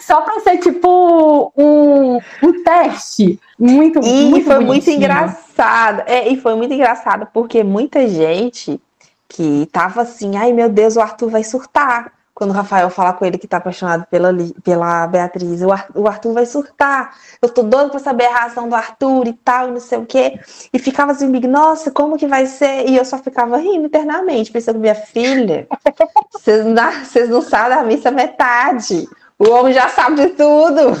[0.00, 3.40] Só pra ser, tipo, um, um teste.
[3.58, 4.96] Muito, E muito foi muito bonitinho.
[4.96, 6.02] engraçado.
[6.06, 8.80] É, e foi muito engraçado porque muita gente
[9.28, 12.12] que tava assim, ai meu Deus, o Arthur vai surtar.
[12.34, 14.30] Quando o Rafael falar com ele que tá apaixonado pela,
[14.64, 17.14] pela Beatriz, o, Ar- o Arthur vai surtar.
[17.42, 20.06] Eu tô doido pra saber a reação do Arthur e tal, e não sei o
[20.06, 20.40] quê.
[20.72, 22.88] E ficava assim, nossa, como que vai ser?
[22.88, 25.68] E eu só ficava rindo internamente, pensando, minha filha,
[26.32, 26.74] vocês não,
[27.28, 29.06] não sabem da missa metade.
[29.38, 30.92] O homem já sabe de tudo.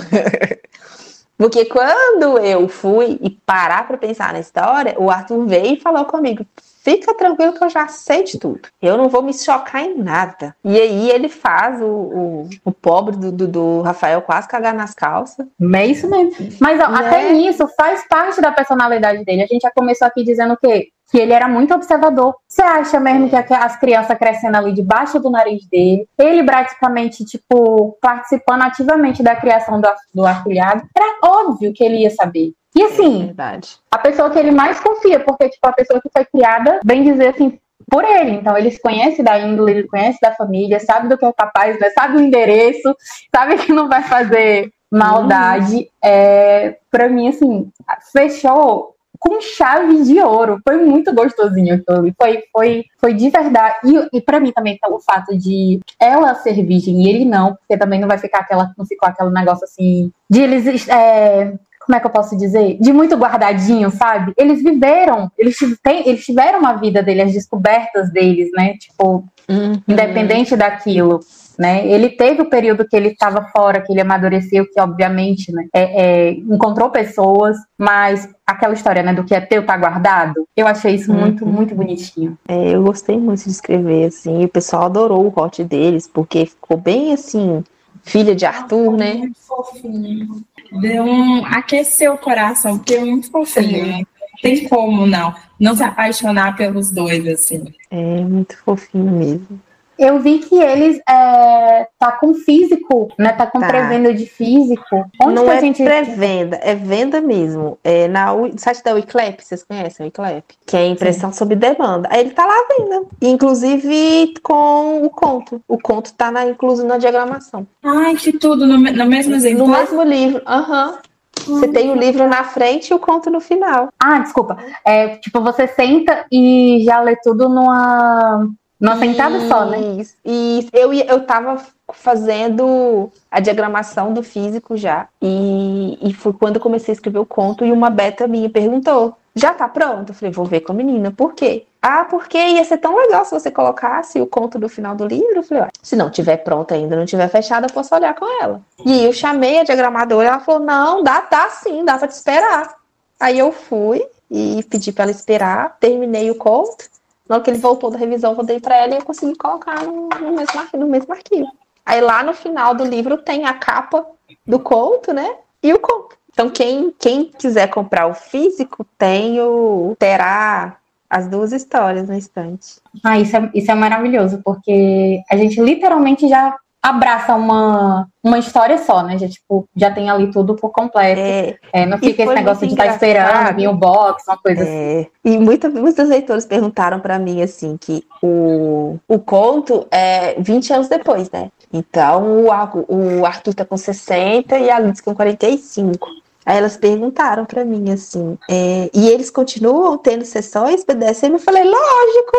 [1.36, 6.04] Porque quando eu fui e parar para pensar na história, o Arthur veio e falou
[6.04, 6.46] comigo:
[6.82, 8.60] fica tranquilo que eu já sei de tudo.
[8.80, 10.54] Eu não vou me chocar em nada.
[10.64, 14.94] E aí ele faz o, o, o pobre do, do, do Rafael quase cagar nas
[14.94, 15.46] calças.
[15.74, 16.32] É isso mesmo.
[16.60, 16.98] Mas ó, Né?
[16.98, 19.42] até nisso faz parte da personalidade dele.
[19.42, 20.88] A gente já começou aqui dizendo o quê?
[21.10, 22.34] Que ele era muito observador.
[22.48, 27.98] Você acha mesmo que as crianças crescendo ali debaixo do nariz dele, ele praticamente, tipo,
[28.00, 32.52] participando ativamente da criação do, do afilhado, era óbvio que ele ia saber.
[32.74, 33.76] E assim, Verdade.
[33.90, 37.28] a pessoa que ele mais confia, porque, tipo, a pessoa que foi criada, bem dizer
[37.28, 37.58] assim,
[37.90, 38.32] por ele.
[38.32, 41.78] Então, ele se conhece da índole, ele conhece da família, sabe do que é capaz,
[41.78, 41.90] né?
[41.90, 42.96] sabe o endereço,
[43.34, 45.88] sabe que não vai fazer maldade.
[46.02, 47.70] É, pra mim, assim,
[48.12, 48.92] fechou
[49.22, 50.60] com chave de ouro.
[50.66, 52.12] Foi muito gostosinho aquilo.
[52.20, 53.76] Foi, foi, foi de verdade.
[53.84, 57.78] E, e para mim também, o fato de ela ser virgem e ele não, porque
[57.78, 60.88] também não vai ficar aquela, não ficou aquele negócio assim, de eles.
[60.88, 61.54] É,
[61.86, 62.78] como é que eu posso dizer?
[62.80, 64.32] De muito guardadinho, sabe?
[64.36, 68.74] Eles viveram, eles, têm- eles tiveram uma vida deles, as descobertas deles, né?
[68.78, 69.72] Tipo, Uhum.
[69.88, 71.20] independente daquilo.
[71.58, 71.86] né?
[71.86, 75.82] Ele teve o período que ele estava fora, que ele amadureceu, que obviamente, né, é,
[75.82, 80.94] é, encontrou pessoas, mas aquela história, né, do que é teu tá guardado, eu achei
[80.94, 81.52] isso muito, uhum.
[81.52, 82.38] muito bonitinho.
[82.48, 86.46] É, eu gostei muito de escrever, assim, e o pessoal adorou o hot deles, porque
[86.46, 87.62] ficou bem, assim,
[88.02, 89.14] filha de Arthur, né?
[89.14, 90.42] Muito fofinho.
[90.80, 91.44] Deu um...
[91.46, 94.02] aqueceu o coração, porque é muito fofinho, né?
[94.42, 97.72] tem como não, não se apaixonar pelos dois, assim.
[97.90, 99.60] É muito fofinho mesmo.
[100.02, 103.32] Eu vi que eles é, tá com físico, né?
[103.34, 103.68] Tá com tá.
[103.68, 105.08] pré-venda de físico.
[105.22, 105.84] Onde Não é gente...
[105.84, 107.78] pré-venda, é venda mesmo.
[107.84, 110.42] É na no site da Wiclap, vocês conhecem o Wiclap?
[110.66, 111.38] Que é impressão Sim.
[111.38, 112.08] sob demanda.
[112.10, 113.06] Aí ele tá lá à venda.
[113.22, 115.62] Inclusive com o conto.
[115.68, 117.64] O conto tá na, incluso na diagramação.
[117.84, 119.64] Ai, que tudo, no, no mesmo exemplo.
[119.64, 120.98] No mesmo livro, aham.
[121.46, 121.60] Uhum.
[121.60, 123.88] Você tem o livro na frente e o conto no final.
[124.02, 124.58] Ah, desculpa.
[124.84, 128.48] É, tipo, você senta e já lê tudo numa
[128.82, 129.78] numa sentada só, né?
[130.00, 130.16] Isso.
[130.24, 131.62] E eu, eu tava
[131.92, 135.08] fazendo a diagramação do físico já.
[135.22, 139.16] E, e foi quando eu comecei a escrever o conto e uma beta minha perguntou:
[139.36, 140.10] já tá pronto?
[140.10, 141.12] Eu falei, vou ver com a menina.
[141.12, 141.64] Por quê?
[141.80, 145.36] Ah, porque ia ser tão legal se você colocasse o conto do final do livro.
[145.36, 148.60] Eu falei, se não tiver pronto ainda, não tiver fechado, eu posso olhar com ela.
[148.84, 152.74] E eu chamei a diagramadora, ela falou, não, dá, dá sim, dá pra te esperar.
[153.20, 156.90] Aí eu fui e pedi para ela esperar, terminei o conto.
[157.28, 159.82] Na hora que ele voltou da revisão, eu voltei para ela e eu consegui colocar
[159.84, 161.50] no, no, mesmo, no mesmo arquivo.
[161.84, 164.06] Aí lá no final do livro tem a capa
[164.46, 165.36] do conto, né?
[165.62, 166.16] E o conto.
[166.32, 172.80] Então, quem, quem quiser comprar o físico, tem o, terá as duas histórias no estante.
[173.04, 178.76] Ah, isso é, isso é maravilhoso, porque a gente literalmente já abraça uma, uma história
[178.78, 179.16] só, né?
[179.16, 181.20] Já, tipo, já tem ali tudo por completo.
[181.20, 184.64] É, é não fica esse negócio de estar tá esperando vir o box, uma coisa
[184.64, 185.10] é, assim.
[185.24, 190.88] E muita, muitos leitores perguntaram para mim, assim, que o, o conto é 20 anos
[190.88, 191.50] depois, né?
[191.72, 192.48] Então, o,
[192.88, 196.08] o Arthur tá com 60 e a Liz com 45.
[196.44, 201.34] Aí elas perguntaram para mim, assim, é, e eles continuam tendo sessões BDSM?
[201.34, 202.36] Eu falei, lógico,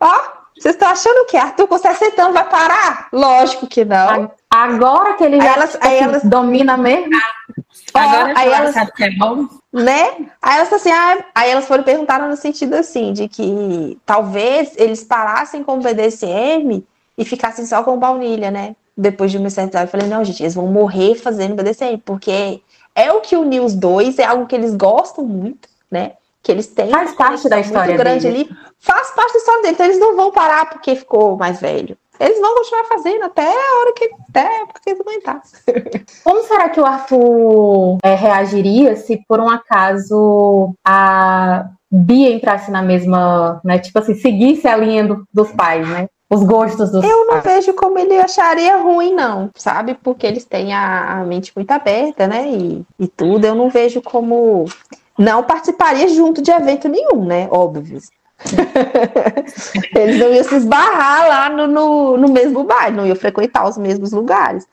[0.00, 3.08] ó, vocês estão achando que Arthur com 60 anos vai parar?
[3.12, 4.30] Lógico que não.
[4.48, 7.10] Agora que ele já elas, assim, elas, domina mesmo.
[7.92, 9.48] Agora aí elas sabe que é bom.
[9.72, 10.28] Né?
[10.40, 15.02] Aí elas assim, ah, aí elas foram perguntar no sentido assim, de que talvez eles
[15.02, 16.86] parassem com o BDSM
[17.18, 18.76] e ficassem só com baunilha, né?
[18.96, 19.86] Depois de uma certa idade.
[19.86, 22.62] Eu falei, não, gente, eles vão morrer fazendo BDSM, porque
[22.94, 26.12] é o que uniu os dois, é algo que eles gostam muito, né?
[26.42, 29.74] Que eles têm faz parte da história muito grande ali, faz parte da história dele.
[29.74, 31.96] Então eles não vão parar porque ficou mais velho.
[32.18, 35.42] Eles vão continuar fazendo até a hora que até a época que eles aguentar.
[36.22, 42.80] Como será que o Arthur é, reagiria se por um acaso a Bia entrasse na
[42.80, 43.78] mesma, né?
[43.78, 46.08] Tipo assim, seguisse a linha do, dos pais, né?
[46.30, 49.94] Os gostos dos Eu não vejo como ele acharia ruim, não, sabe?
[50.02, 52.48] Porque eles têm a, a mente muito aberta, né?
[52.48, 53.44] E, e tudo.
[53.44, 54.64] Eu não vejo como
[55.18, 57.48] não participaria junto de evento nenhum, né?
[57.50, 58.00] Óbvio.
[59.94, 63.78] Eles não iam se esbarrar lá no, no, no mesmo bar, não iam frequentar os
[63.78, 64.66] mesmos lugares.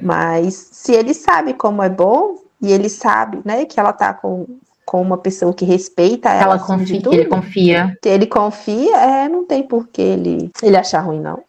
[0.00, 4.46] Mas se ele sabe como é bom, e ele sabe, né, que ela tá com,
[4.86, 7.98] com uma pessoa que respeita ela, ela confia, tudo, ele confia.
[8.00, 11.42] Que ele confia, é, não tem por que ele, ele achar ruim, não.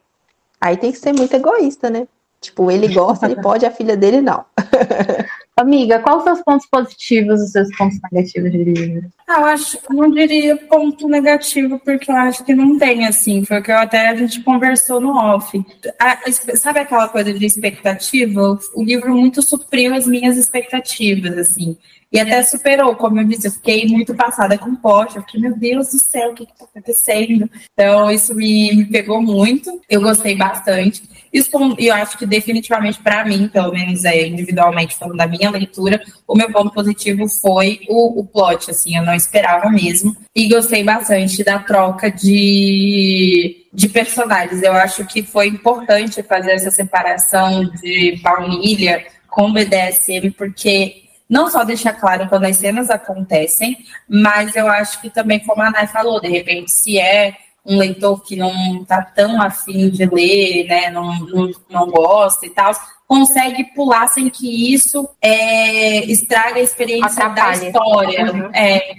[0.59, 2.07] Aí tem que ser muito egoísta, né?
[2.41, 4.43] Tipo, ele gosta, ele pode, a filha dele não.
[5.57, 9.09] Amiga, quais os pontos positivos e os seus pontos negativos de livro?
[9.25, 13.59] Ah, eu acho, não diria ponto negativo, porque eu acho que não tem, assim, foi
[13.59, 15.63] o que eu até a gente conversou no off.
[15.97, 16.19] A,
[16.57, 18.59] sabe aquela coisa de expectativa?
[18.73, 21.77] O livro muito supriu as minhas expectativas, assim.
[22.15, 25.53] E até superou, como eu disse, eu fiquei muito passada com Porsche, eu fiquei, meu
[25.53, 27.49] Deus do céu, o que está acontecendo?
[27.73, 31.03] Então, isso me, me, pegou muito, eu gostei bastante.
[31.33, 36.01] Isso, eu acho que definitivamente para mim, pelo menos é, individualmente, falando da minha leitura,
[36.25, 40.15] o meu ponto positivo foi o, o plot, assim, eu não esperava mesmo.
[40.33, 44.63] E gostei bastante da troca de, de personagens.
[44.63, 51.63] Eu acho que foi importante fazer essa separação de baunilha com BDSM, porque não só
[51.63, 56.21] deixar claro quando as cenas acontecem, mas eu acho que também, como a Nai falou,
[56.21, 61.19] de repente, se é um leitor que não está tão afim de ler, né, não,
[61.19, 62.71] não, não gosta e tal,
[63.07, 68.31] consegue pular sem que isso é, estrague a experiência da história.
[68.31, 68.51] Uhum.
[68.53, 68.95] É,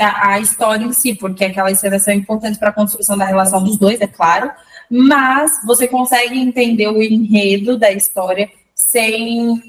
[0.00, 3.62] a, a, história em si, porque aquelas cenas são importantes para a construção da relação
[3.62, 4.50] dos dois, é claro,
[4.88, 9.60] mas você consegue entender o enredo da história sem,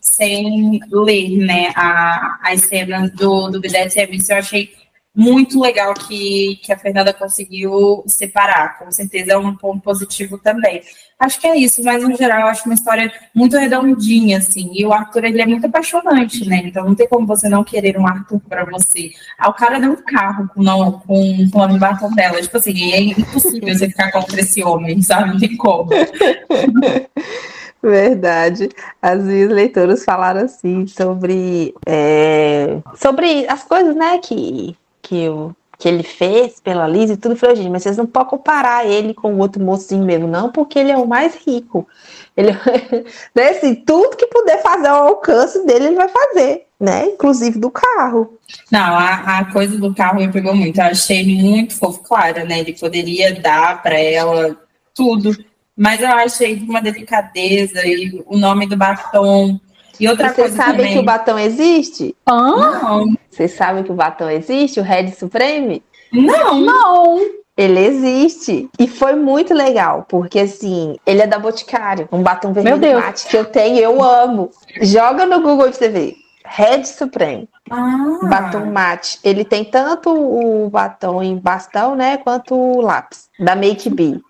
[0.00, 4.16] sem ler né, a, as cenas do, do BDSM.
[4.16, 4.72] Isso eu achei
[5.16, 8.78] muito legal que, que a Fernanda conseguiu separar.
[8.78, 10.82] Com certeza é um ponto positivo também.
[11.20, 14.72] Acho que é isso, mas no geral eu acho uma história muito redondinha, assim.
[14.74, 16.62] E o Arthur, ele é muito apaixonante, né?
[16.64, 19.12] Então não tem como você não querer um Arthur para você.
[19.38, 22.42] Ah, o cara deu um carro com, não, com, com o batom dela.
[22.42, 25.30] Tipo assim, é impossível você ficar contra esse homem, sabe?
[25.30, 25.90] Não tem como.
[27.84, 28.70] Verdade.
[29.02, 35.86] As minhas leitoras falaram assim sobre, é, sobre as coisas, né, que, que, o, que
[35.86, 37.36] ele fez pela Liz e tudo.
[37.36, 40.78] Falei, gente, mas vocês não podem comparar ele com o outro mocinho mesmo, não, porque
[40.78, 41.86] ele é o mais rico.
[42.34, 42.52] Ele,
[43.36, 47.04] né, assim, tudo que puder fazer ao alcance dele, ele vai fazer, né?
[47.08, 48.38] Inclusive do carro.
[48.72, 50.80] Não, a, a coisa do carro me pegou muito.
[50.80, 52.60] Eu achei muito fofo, claro, né?
[52.60, 54.56] Ele poderia dar para ela
[54.94, 55.36] tudo
[55.76, 59.58] mas eu achei de uma delicadeza e o nome do batom.
[59.98, 60.92] E outra Vocês coisa sabem também...
[60.94, 62.16] que o batom existe?
[62.26, 63.16] Não.
[63.30, 65.82] Vocês sabem que o batom existe, o Red Supreme?
[66.12, 66.60] Não.
[66.60, 67.20] Não.
[67.56, 68.68] Ele existe.
[68.78, 73.36] E foi muito legal, porque assim, ele é da Boticário, um batom vermelho mate que
[73.36, 74.50] eu tenho, eu amo.
[74.80, 76.16] Joga no Google pra você ver.
[76.44, 77.48] Red Supreme.
[77.70, 78.18] Ah.
[78.28, 79.18] Batom mate.
[79.22, 84.20] Ele tem tanto o batom em bastão, né, quanto o lápis da Make Be.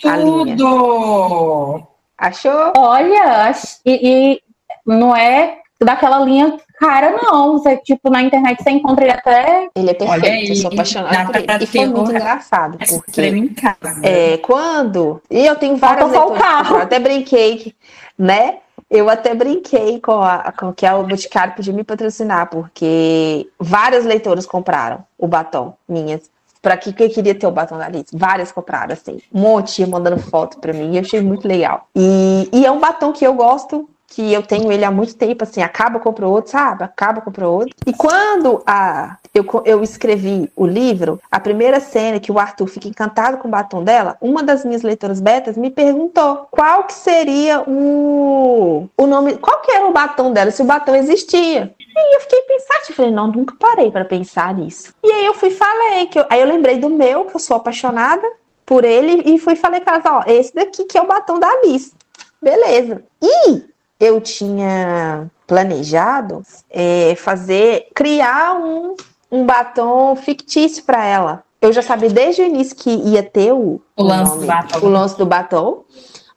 [0.00, 1.82] Tudo!
[2.18, 2.72] Achou?
[2.76, 3.52] Olha,
[3.84, 4.42] e, e,
[4.86, 7.58] não é daquela linha cara, não.
[7.58, 9.68] Você, tipo, na internet você encontra ele até.
[9.74, 11.64] Ele é perfeito, aí, eu sou apaixonada por ele.
[11.64, 13.22] E foi muito engraçado, porque.
[13.22, 14.00] Em casa.
[14.02, 15.20] É, quando.
[15.30, 16.10] E eu tenho várias.
[16.10, 16.76] Falta o carro.
[16.76, 17.74] Eu até brinquei,
[18.18, 18.58] né?
[18.88, 24.46] Eu até brinquei com, a, com que a Boticário podia me patrocinar, porque várias leitoras
[24.46, 26.30] compraram o batom, minhas
[26.60, 28.06] para que, que queria ter o batom da Alice.
[28.12, 29.20] Várias compraram, assim.
[29.32, 30.92] Um monte mandando foto para mim.
[30.92, 31.88] E eu achei muito legal.
[31.94, 35.44] E, e é um batom que eu gosto que eu tenho ele há muito tempo,
[35.44, 36.84] assim, acaba, compra outro, sabe?
[36.84, 37.74] Acaba, compra outro.
[37.86, 42.88] E quando a, eu, eu escrevi o livro, a primeira cena que o Arthur fica
[42.88, 47.62] encantado com o batom dela, uma das minhas leitoras betas me perguntou qual que seria
[47.68, 51.74] o, o nome, qual que era o batom dela, se o batom existia.
[51.96, 54.92] E eu fiquei pensando, falei, não, nunca parei para pensar nisso.
[55.02, 57.56] E aí eu fui falei, que eu, aí eu lembrei do meu, que eu sou
[57.56, 58.26] apaixonada
[58.66, 61.48] por ele, e fui falei para ela, ó, esse daqui que é o batom da
[61.48, 61.94] Alice.
[62.42, 63.02] Beleza.
[63.22, 63.64] E
[63.98, 68.94] eu tinha planejado é, fazer, criar um,
[69.30, 71.44] um batom fictício para ela.
[71.62, 74.86] Eu já sabia desde o início que ia ter o, o, lance, nome, do batom.
[74.86, 75.84] o lance do batom,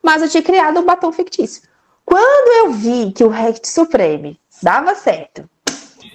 [0.02, 1.64] mas eu tinha criado um batom fictício.
[2.06, 5.50] Quando eu vi que o Rect Supreme dava certo.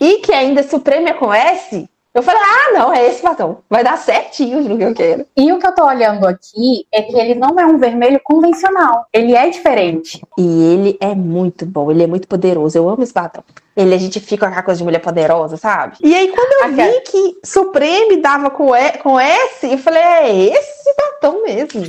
[0.01, 3.59] E que ainda Supreme é com S, eu falei, ah, não, é esse batom.
[3.69, 5.27] Vai dar certinho no que eu quero.
[5.37, 9.07] E o que eu tô olhando aqui é que ele não é um vermelho convencional.
[9.13, 10.23] Ele é diferente.
[10.39, 12.79] E ele é muito bom, ele é muito poderoso.
[12.79, 13.43] Eu amo esse batom.
[13.77, 15.97] Ele, a gente fica com aquela coisa de mulher poderosa, sabe?
[16.01, 20.37] E aí, quando eu vi que Supreme dava com, e, com S, eu falei, é
[20.53, 21.83] esse batom mesmo.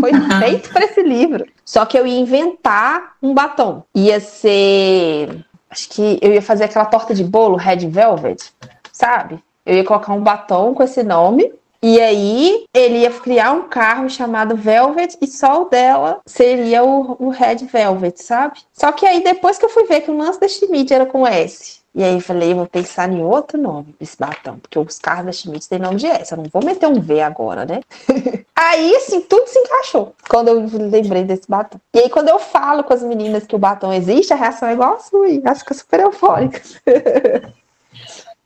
[0.00, 1.44] Foi feito para esse livro.
[1.62, 3.82] Só que eu ia inventar um batom.
[3.94, 8.52] Ia ser Acho que eu ia fazer aquela torta de bolo Red Velvet,
[8.92, 9.42] sabe?
[9.64, 11.52] Eu ia colocar um batom com esse nome.
[11.80, 17.16] E aí ele ia criar um carro chamado Velvet e só o dela seria o,
[17.20, 18.58] o Red Velvet, sabe?
[18.72, 21.24] Só que aí depois que eu fui ver que o lance da Schmidt era com
[21.24, 25.26] S, e aí falei, vou pensar em outro nome pra esse batom, porque os carros
[25.26, 27.80] da Schmidt têm nome de S, eu não vou meter um V agora, né?
[28.54, 31.80] aí, assim, tudo se encaixou quando eu lembrei desse batom.
[31.92, 34.74] E aí, quando eu falo com as meninas que o batom existe, a reação é
[34.74, 36.62] igual a sua, que é super eufórica.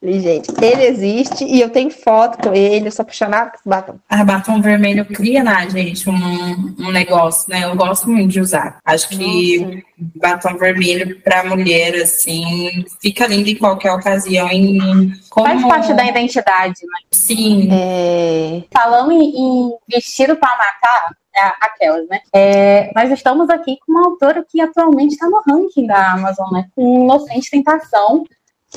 [0.02, 3.68] Falei, gente, ele existe e eu tenho foto com ele, eu sou apaixonada por esse
[3.68, 3.94] batom.
[4.10, 7.62] A batom vermelho cria na gente um, um negócio, né?
[7.62, 8.80] Eu gosto muito de usar.
[8.84, 9.82] Acho que Nossa.
[10.16, 14.48] batom vermelho para mulher, assim, fica lindo em qualquer ocasião.
[14.48, 15.46] Em, como...
[15.46, 16.98] Faz parte da identidade, né?
[17.12, 17.68] Sim.
[17.70, 18.64] É...
[18.72, 22.20] Falando em, em vestido para matar, é, aquelas, né?
[22.34, 26.66] É, nós estamos aqui com uma autora que atualmente está no ranking da Amazon, né?
[26.74, 28.24] Com Inocente Tentação,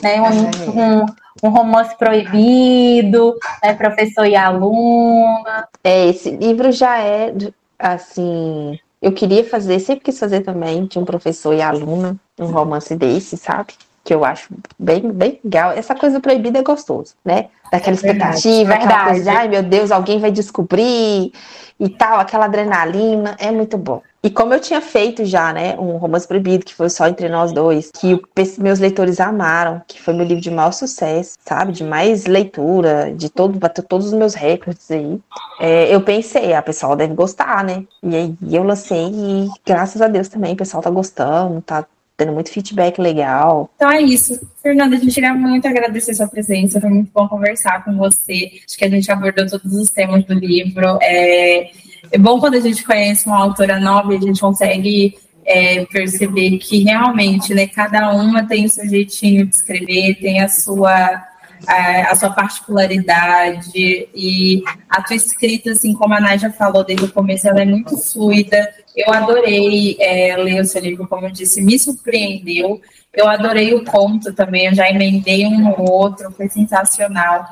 [0.02, 0.22] né?
[0.22, 1.06] Um, um,
[1.44, 3.74] um, romance proibido, né?
[3.74, 5.68] professor e aluna.
[5.84, 7.34] É, esse livro já é
[7.78, 8.80] assim.
[9.02, 13.38] Eu queria fazer, sempre quis fazer também, de um professor e aluna, um romance desse,
[13.38, 13.74] sabe?
[14.04, 15.72] Que eu acho bem, bem legal.
[15.72, 17.50] Essa coisa proibida é gostoso, né?
[17.72, 21.32] Daquela é expectativa, verdade, aquela coisa, ai meu Deus, alguém vai descobrir
[21.80, 24.02] e tal, aquela adrenalina, é muito bom.
[24.26, 27.52] E como eu tinha feito já, né, um romance proibido, que foi só entre nós
[27.52, 28.20] dois, que
[28.58, 33.30] meus leitores amaram, que foi meu livro de maior sucesso, sabe, de mais leitura, de
[33.30, 35.22] todo, bateu todos os meus recordes aí,
[35.60, 37.86] é, eu pensei, a ah, pessoa deve gostar, né?
[38.02, 41.86] E aí eu lancei e graças a Deus também o pessoal tá gostando, tá
[42.18, 43.70] tendo muito feedback legal.
[43.76, 44.40] Então é isso.
[44.62, 48.52] Fernanda, a gente queria muito agradecer sua presença, foi muito bom conversar com você.
[48.68, 50.98] Acho que a gente abordou todos os temas do livro.
[51.02, 51.72] É,
[52.12, 56.58] é bom quando a gente conhece uma autora nova e a gente consegue é, perceber
[56.58, 61.24] que realmente né, cada uma tem o seu jeitinho de escrever, tem a sua
[61.68, 67.12] a, a, sua particularidade e a tua escrita, assim como a Nádia falou desde o
[67.12, 68.74] começo, ela é muito fluida.
[68.96, 72.82] Eu adorei é, ler o seu livro, como eu disse, me surpreendeu.
[73.14, 77.46] Eu adorei o conto também, eu já emendei um no outro, foi sensacional.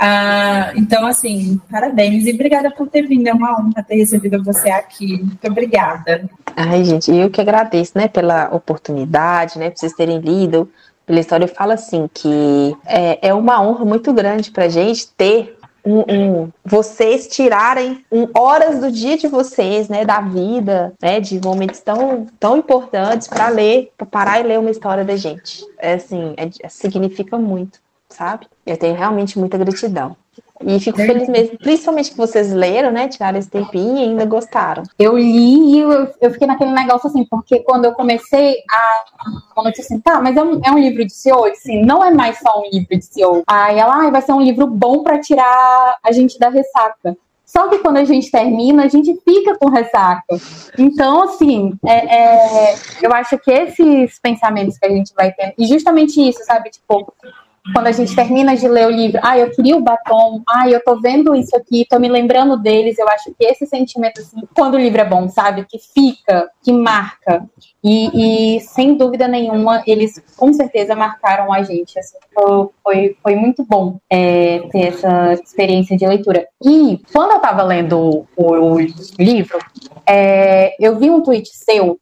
[0.00, 3.26] Ah, então, assim, parabéns e obrigada por ter vindo.
[3.26, 5.18] É uma honra ter recebido você aqui.
[5.18, 6.30] Muito obrigada.
[6.54, 10.70] Ai, gente, eu que agradeço, né, pela oportunidade, né, por vocês terem lido
[11.08, 11.44] pela história.
[11.44, 16.52] Eu falo assim que é, é uma honra muito grande para gente ter um, um,
[16.64, 22.26] vocês tirarem um, horas do dia de vocês, né, da vida, né, de momentos tão,
[22.38, 25.64] tão importantes para ler, para parar e ler uma história da gente.
[25.78, 28.46] É assim, é, significa muito sabe?
[28.64, 30.16] Eu tenho realmente muita gratidão.
[30.60, 33.08] E fico feliz mesmo, principalmente que vocês leram, né?
[33.08, 34.82] Tiraram esse tempinho e ainda gostaram.
[34.98, 39.04] Eu li e eu, eu fiquei naquele negócio assim, porque quando eu comecei a.
[39.54, 41.44] Quando eu disse assim, tá, mas é um, é um livro de CEO?
[41.44, 43.42] Assim, não é mais só um livro de CEO.
[43.46, 47.16] Aí ela, ah, vai ser um livro bom para tirar a gente da ressaca.
[47.48, 50.36] Só que quando a gente termina, a gente fica com ressaca.
[50.78, 55.66] Então, assim, é, é, eu acho que esses pensamentos que a gente vai ter, e
[55.66, 56.68] justamente isso, sabe?
[56.68, 57.10] Tipo,
[57.72, 60.82] quando a gente termina de ler o livro, ah, eu queria o batom, ah, eu
[60.82, 64.74] tô vendo isso aqui, tô me lembrando deles, eu acho que esse sentimento, assim, quando
[64.74, 67.44] o livro é bom, sabe, que fica, que marca,
[67.82, 72.18] e, e sem dúvida nenhuma, eles com certeza marcaram a gente, assim,
[72.82, 76.46] foi, foi, muito bom é, ter essa experiência de leitura.
[76.64, 78.78] E quando eu tava lendo o, o
[79.18, 79.58] livro,
[80.06, 81.98] é, eu vi um tweet seu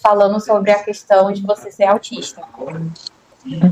[0.00, 2.42] falando sobre a questão de você ser autista.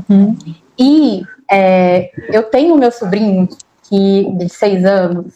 [0.09, 0.37] Uhum.
[0.77, 3.47] E é, eu tenho meu sobrinho
[3.83, 5.33] que, de seis anos,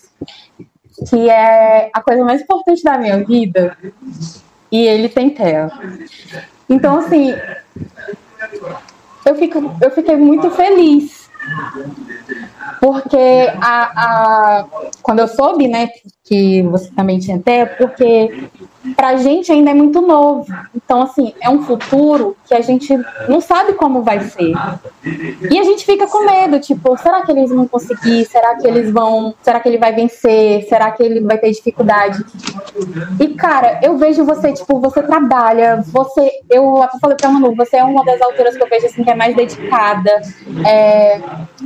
[1.09, 3.77] que é a coisa mais importante da minha vida,
[4.71, 5.71] e ele tem TEA.
[6.69, 7.33] Então, assim,
[9.25, 11.29] eu, fico, eu fiquei muito feliz.
[12.79, 14.65] Porque a, a,
[15.01, 15.89] quando eu soube, né,
[16.31, 18.45] que você também tinha TEA, porque
[18.95, 20.45] pra gente ainda é muito novo.
[20.73, 24.53] Então, assim, é um futuro que a gente não sabe como vai ser.
[25.51, 28.23] E a gente fica com medo, tipo, será que eles vão conseguir?
[28.23, 29.35] Será que eles vão.
[29.41, 30.63] Será que ele vai vencer?
[30.69, 32.23] Será que ele vai ter dificuldade?
[33.19, 36.31] E, cara, eu vejo você, tipo, você trabalha, você.
[36.49, 39.09] Eu até falei pra Manu, você é uma das autoras que eu vejo assim que
[39.09, 40.21] é mais dedicada.
[40.65, 41.19] É,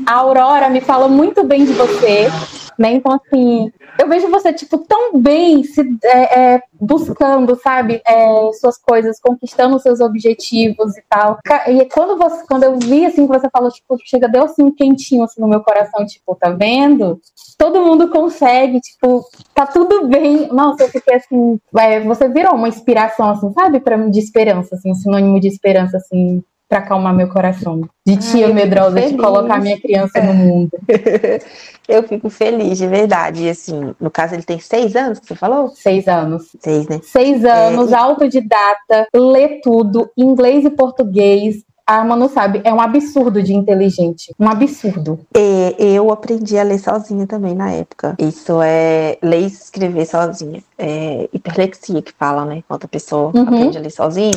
[0.07, 2.31] a Aurora me fala muito bem de você.
[2.77, 2.93] Né?
[2.93, 8.77] Então, assim, eu vejo você, tipo, tão bem se, é, é, buscando, sabe, é, suas
[8.77, 11.39] coisas, conquistando seus objetivos e tal.
[11.67, 14.75] E quando, você, quando eu vi, assim, que você falou, tipo, chega, deu assim um
[14.75, 17.19] quentinho assim, no meu coração, tipo, tá vendo?
[17.57, 19.23] Todo mundo consegue, tipo,
[19.53, 20.47] tá tudo bem.
[20.47, 24.91] Nossa, eu fiquei assim, é, você virou uma inspiração, assim, sabe, mim, de esperança, assim,
[24.91, 27.81] um sinônimo de esperança, assim, para acalmar meu coração.
[28.05, 30.71] De tia Ai, medrosa de colocar minha criança no mundo.
[31.87, 33.43] eu fico feliz, de verdade.
[33.43, 35.69] E assim, no caso, ele tem seis anos, que você falou?
[35.69, 36.55] Seis anos.
[36.59, 36.99] Seis, né?
[37.03, 41.63] Seis anos, é, autodidata, lê tudo, inglês e português.
[41.87, 44.33] A Manu sabe, é um absurdo de inteligente.
[44.39, 45.19] Um absurdo.
[45.35, 48.15] É, eu aprendi a ler sozinha também na época.
[48.17, 50.63] Isso é ler e escrever sozinha.
[50.79, 52.63] É hiperlexia que fala, né?
[52.67, 53.43] Quando a pessoa uhum.
[53.43, 54.33] aprende a ler sozinha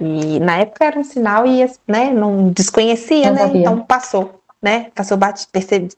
[0.00, 3.40] e na época era um sinal e né, não desconhecia, não né?
[3.42, 3.60] Sabia.
[3.60, 4.86] Então passou, né?
[4.94, 5.18] Passou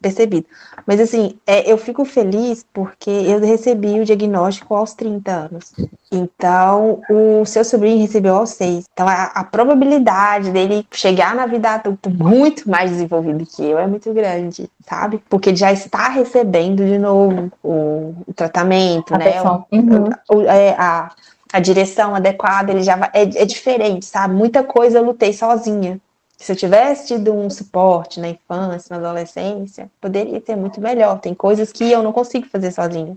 [0.03, 0.47] percebido.
[0.85, 5.73] Mas assim, é, eu fico feliz porque eu recebi o diagnóstico aos 30 anos.
[6.11, 8.85] Então, o seu sobrinho recebeu aos 6.
[8.93, 13.87] Então, a, a probabilidade dele chegar na vida adulta muito mais desenvolvido que eu é
[13.87, 15.23] muito grande, sabe?
[15.29, 19.43] Porque ele já está recebendo de novo o, o tratamento, a né?
[19.43, 20.11] O, uhum.
[20.29, 21.11] o, é, a,
[21.53, 24.35] a direção adequada, ele já vai, é, é diferente, sabe?
[24.35, 26.01] Muita coisa eu lutei sozinha.
[26.37, 31.19] Se eu tivesse tido um suporte na infância, na adolescência, poderia ser muito melhor.
[31.19, 33.17] Tem coisas que eu não consigo fazer sozinha.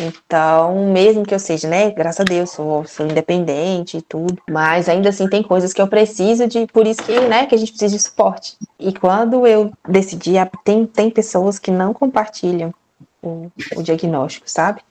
[0.00, 4.88] Então, mesmo que eu seja, né, graças a Deus, sou, sou independente e tudo, mas
[4.88, 7.70] ainda assim tem coisas que eu preciso de, por isso que, né, que a gente
[7.70, 8.56] precisa de suporte.
[8.78, 10.32] E quando eu decidi,
[10.64, 12.74] tem, tem pessoas que não compartilham
[13.22, 14.82] o, o diagnóstico, sabe?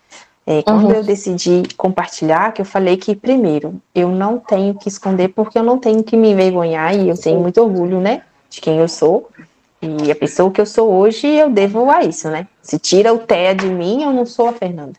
[0.49, 0.91] É, quando uhum.
[0.91, 5.63] eu decidi compartilhar, que eu falei que, primeiro, eu não tenho que esconder porque eu
[5.63, 9.29] não tenho que me envergonhar e eu tenho muito orgulho, né, de quem eu sou.
[9.81, 12.47] E a pessoa que eu sou hoje, eu devo a isso, né?
[12.61, 14.93] Se tira o Té de mim, eu não sou a Fernanda,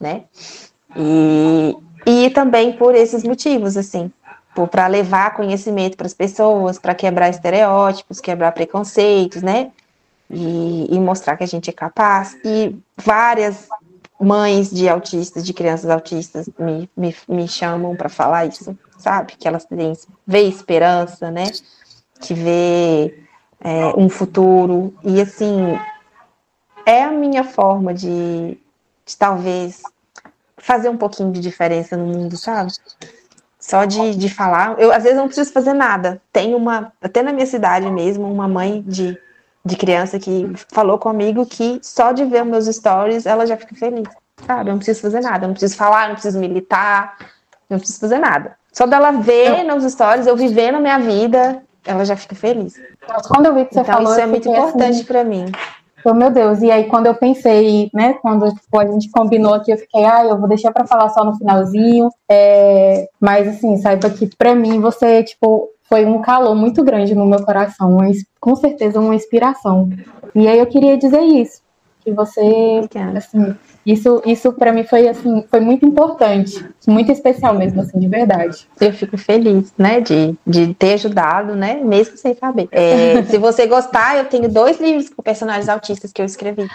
[0.00, 0.22] né?
[0.96, 1.76] E,
[2.06, 4.10] e também por esses motivos, assim,
[4.70, 9.70] para levar conhecimento para as pessoas, para quebrar estereótipos, quebrar preconceitos, né?
[10.30, 12.36] E, e, mostrar que a gente é capaz.
[12.44, 13.68] E várias
[14.20, 19.32] mães de autistas, de crianças autistas, me, me, me chamam para falar isso, sabe?
[19.38, 19.94] Que elas têm,
[20.26, 21.44] vê esperança, né?
[22.20, 23.24] Que vê
[23.60, 24.94] é, um futuro.
[25.02, 25.78] E assim,
[26.84, 28.58] é a minha forma de,
[29.06, 29.82] de talvez
[30.58, 32.72] fazer um pouquinho de diferença no mundo, sabe?
[33.58, 34.78] Só de, de falar.
[34.78, 36.20] Eu, às vezes, não preciso fazer nada.
[36.32, 39.18] Tem uma, até na minha cidade mesmo, uma mãe de,
[39.64, 44.08] de criança que falou comigo que só de ver meus stories ela já fica feliz.
[44.46, 44.70] Sabe?
[44.70, 45.44] Eu não preciso fazer nada.
[45.44, 47.16] Eu não preciso falar, não preciso militar,
[47.68, 48.56] não preciso fazer nada.
[48.72, 52.74] Só dela ver nos stories, eu vivendo a minha vida, ela já fica feliz.
[53.28, 55.46] Quando eu vi que você então, falou, isso é muito importante assim, para mim.
[56.04, 59.70] Oh, meu Deus, e aí quando eu pensei, né, quando tipo, a gente combinou aqui,
[59.70, 63.06] eu fiquei, ah, eu vou deixar para falar só no finalzinho, é...
[63.20, 67.44] mas assim, saiba que para mim você, tipo, foi um calor muito grande no meu
[67.44, 68.06] coração, uma,
[68.40, 69.90] com certeza uma inspiração.
[70.34, 71.60] E aí eu queria dizer isso,
[72.00, 77.80] que você, assim, isso, isso para mim foi assim, foi muito importante, muito especial mesmo,
[77.80, 78.66] assim, de verdade.
[78.80, 82.68] Eu fico feliz, né, de, de ter ajudado, né, mesmo sem saber.
[82.72, 86.66] É, se você gostar, eu tenho dois livros com personagens autistas que eu escrevi.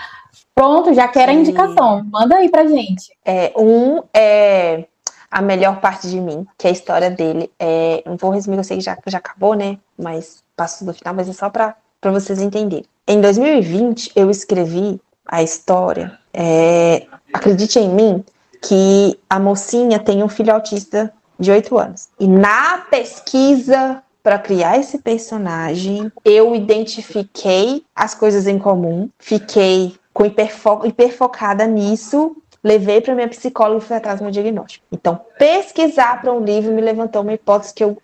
[0.54, 2.06] Pronto, já quero a indicação.
[2.10, 3.12] Manda aí pra gente.
[3.26, 4.86] É, um é
[5.30, 7.52] a melhor parte de mim, que é a história dele.
[7.60, 9.78] É, não vou resumir, eu sei que já, já acabou, né?
[10.00, 12.86] Mas passo do final, mas é só para vocês entenderem.
[13.08, 18.24] Em 2020, eu escrevi a história é, acredite em mim
[18.62, 22.10] que a mocinha tem um filho autista de 8 anos.
[22.20, 30.26] E na pesquisa para criar esse personagem, eu identifiquei as coisas em comum, fiquei com
[30.26, 34.84] hiperfo hiperfocada nisso, levei para minha psicóloga e fui atrás do meu diagnóstico.
[34.92, 37.98] Então, pesquisar para um livro me levantou uma hipótese que eu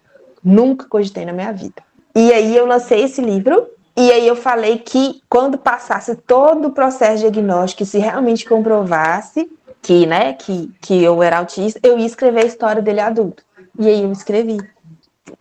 [0.43, 1.81] nunca cogitei na minha vida.
[2.15, 6.71] E aí eu lancei esse livro e aí eu falei que quando passasse todo o
[6.71, 9.49] processo diagnóstico, se realmente comprovasse
[9.81, 13.43] que, né, que, que eu era autista, eu ia escrever a história dele adulto.
[13.77, 14.57] E aí eu escrevi,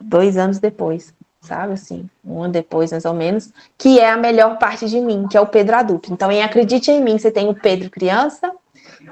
[0.01, 4.59] dois anos depois, sabe, assim, um ano depois, mais ou menos, que é a melhor
[4.59, 6.13] parte de mim, que é o Pedro adulto.
[6.13, 8.51] Então, em Acredite em Mim, você tem o Pedro criança,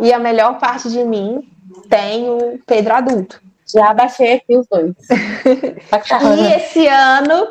[0.01, 1.49] e a melhor parte de mim
[1.89, 3.41] tem o Pedro adulto.
[3.73, 4.95] Já baixei aqui os dois.
[6.39, 7.49] e esse ano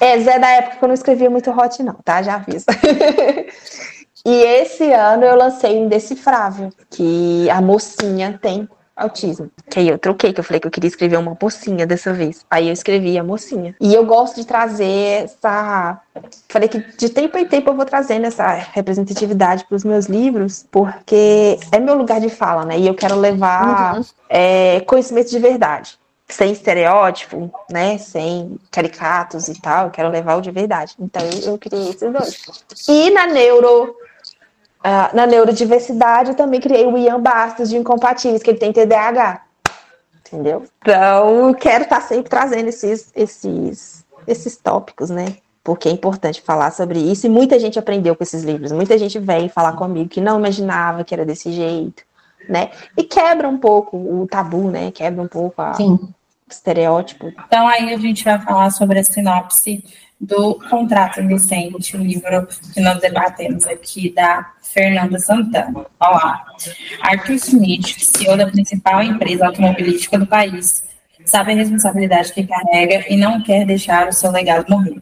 [0.00, 2.22] é, Zé da época que eu não escrevia muito hot, não, tá?
[2.22, 2.66] Já aviso.
[4.24, 9.50] e esse ano eu lancei um decifrável, que a mocinha tem autismo.
[9.68, 12.44] Que aí eu troquei, que eu falei que eu queria escrever uma mocinha dessa vez.
[12.50, 13.74] Aí eu escrevi a mocinha.
[13.80, 16.00] E eu gosto de trazer essa.
[16.48, 20.64] Falei que de tempo em tempo eu vou trazendo essa representatividade para os meus livros,
[20.70, 22.78] porque é meu lugar de fala, né?
[22.78, 24.04] E eu quero levar uhum.
[24.28, 27.98] é, conhecimento de verdade sem estereótipo, né?
[27.98, 30.94] Sem caricatos e tal, eu quero levar o de verdade.
[30.98, 32.42] Então eu, eu criei esses dois.
[32.88, 33.94] E na neuro,
[34.84, 39.42] uh, na neurodiversidade eu também criei o Ian Bastos de Incompatíveis, que ele tem TDAH.
[40.26, 40.64] Entendeu?
[40.80, 45.36] Então quero estar tá sempre trazendo esses, esses, esses tópicos, né?
[45.62, 48.72] Porque é importante falar sobre isso e muita gente aprendeu com esses livros.
[48.72, 52.04] Muita gente vem falar comigo que não imaginava que era desse jeito
[52.48, 52.70] né?
[52.96, 54.90] E quebra um pouco o tabu, né?
[54.90, 56.08] Quebra um pouco a, o
[56.48, 57.32] estereótipo.
[57.46, 59.84] Então aí a gente vai falar sobre a sinopse
[60.24, 65.84] do Contrato Indecente, o livro que nós debatemos aqui da Fernanda Santana.
[66.00, 66.44] Olá.
[67.02, 70.82] Arthur Smith, CEO da principal empresa automobilística do país,
[71.26, 74.96] sabe a responsabilidade que carrega e não quer deixar o seu legado morrer.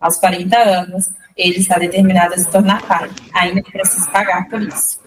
[0.00, 4.60] Aos 40 anos, ele está determinado a se tornar pai, ainda que precise pagar por
[4.60, 4.98] isso.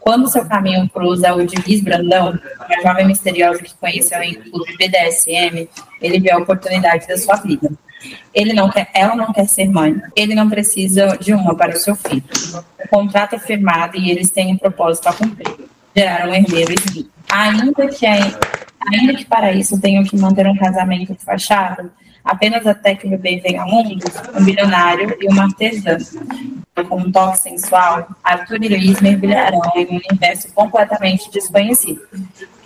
[0.00, 2.36] Quando seu caminho cruza o de Liz Brandão,
[2.68, 5.68] uma jovem misteriosa que conheceu em clube BDSM,
[6.00, 7.70] ele vê a oportunidade da sua vida.
[8.34, 10.00] Ele não quer, ela não quer ser mãe.
[10.14, 12.24] Ele não precisa de uma para o seu filho.
[12.84, 15.54] O contrato é firmado e eles têm um propósito a cumprir.
[15.94, 21.14] Gerar um herdeiro e Ainda que, ainda que para isso tenham que manter um casamento
[21.14, 21.90] de fachada,
[22.22, 24.04] apenas até que o bebê venha ao mundo,
[24.38, 25.96] um bilionário e uma artesã.
[26.88, 32.02] Com um toque sensual, Arthur e Luiz mergulharão em um universo completamente desconhecido.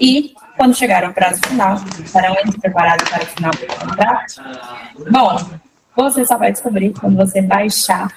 [0.01, 4.35] E, quando chegar ao prazo final, estarão eles preparados para o final do contrato?
[5.11, 5.59] Bom,
[5.95, 8.09] você só vai descobrir quando você baixar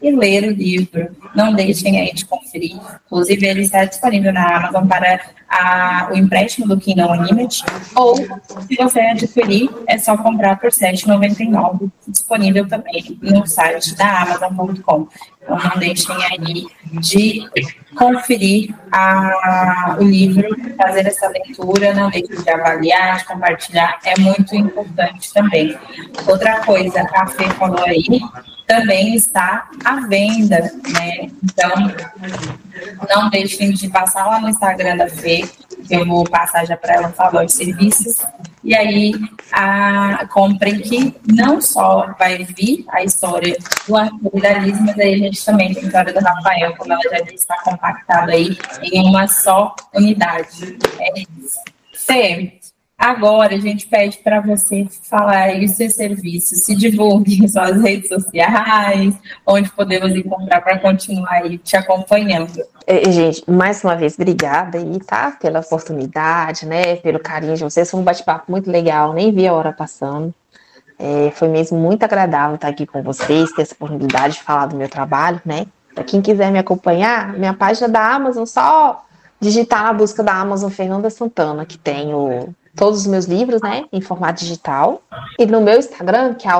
[0.00, 1.16] e ler o livro.
[1.34, 2.76] Não deixem aí de conferir.
[3.06, 7.64] Inclusive, ele está disponível na Amazon para a, o empréstimo do Kindle Unlimited.
[7.94, 11.90] Ou, se você adquirir, é só comprar por R$ 7,99.
[12.08, 15.08] Disponível também no site da Amazon.com.
[15.42, 16.66] Então, não deixem aí
[17.00, 17.48] de
[17.96, 24.56] conferir a, o livro, fazer essa leitura, não deixem de avaliar, de compartilhar, é muito
[24.56, 25.78] importante também.
[26.26, 28.04] Outra coisa, a Fê falou aí,
[28.66, 31.30] também está à venda, né?
[31.42, 31.70] Então,
[33.08, 35.48] não deixem de passar lá no Instagram da Fê,
[35.86, 38.24] que eu vou passar já para ela falar os serviços.
[38.64, 39.14] E aí,
[39.52, 43.56] a, comprem que não só vai vir a história
[43.86, 46.92] do Arthur da Liz, mas aí a gente também tem a história do Rafael, como
[46.92, 50.76] ela já disse, está compactado aí em uma só unidade.
[50.98, 51.60] É isso.
[51.92, 52.55] Fê,
[52.98, 57.80] Agora a gente pede para você falar aí os seus serviços, se divulgue em suas
[57.82, 59.14] redes sociais,
[59.46, 62.64] onde podemos encontrar para continuar aí te acompanhando.
[62.86, 65.32] É, gente, mais uma vez, obrigada aí, tá?
[65.32, 66.96] Pela oportunidade, né?
[66.96, 67.90] Pelo carinho de vocês.
[67.90, 70.32] Foi um bate-papo muito legal, nem vi a hora passando.
[70.98, 74.76] É, foi mesmo muito agradável estar aqui com vocês, ter essa oportunidade de falar do
[74.76, 75.66] meu trabalho, né?
[75.94, 79.04] Para quem quiser me acompanhar, minha página da Amazon, só
[79.38, 83.84] digitar na busca da Amazon Fernanda Santana, que tem o todos os meus livros, né,
[83.92, 85.02] em formato digital.
[85.38, 86.52] E no meu Instagram, que é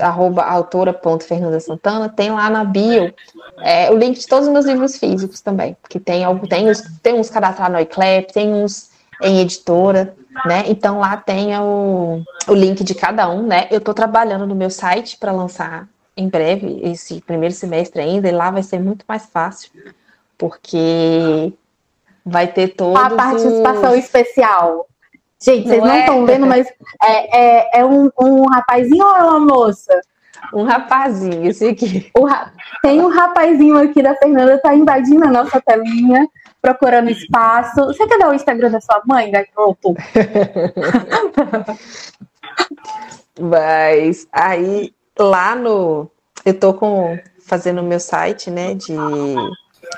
[0.00, 3.12] arroba autora.fernandasantana, tem lá na bio
[3.58, 7.14] é, o link de todos os meus livros físicos também, porque tem, tem, uns, tem
[7.14, 8.90] uns cadastrados no iClap, tem uns
[9.22, 10.64] em editora, né?
[10.66, 13.66] Então lá tem o, o link de cada um, né?
[13.70, 18.32] Eu estou trabalhando no meu site para lançar em breve, esse primeiro semestre ainda, e
[18.32, 19.70] lá vai ser muito mais fácil,
[20.36, 21.52] porque
[22.24, 23.98] vai ter todos A participação os...
[23.98, 24.86] especial.
[25.46, 26.26] Gente, vocês não estão é?
[26.26, 26.66] vendo, mas
[27.00, 30.00] é, é, é um, um, rapazinho ou é uma moça?
[30.52, 32.10] Um rapazinho, esse aqui.
[32.20, 32.50] Ra...
[32.82, 36.26] Tem um rapazinho aqui da Fernanda, tá invadindo a nossa telinha,
[36.60, 37.76] procurando espaço.
[37.86, 39.94] Você quer dar o Instagram da sua mãe, garoto?
[43.38, 46.10] Mas aí, lá no...
[46.44, 47.16] Eu tô com...
[47.46, 48.92] Fazendo o meu site, né, de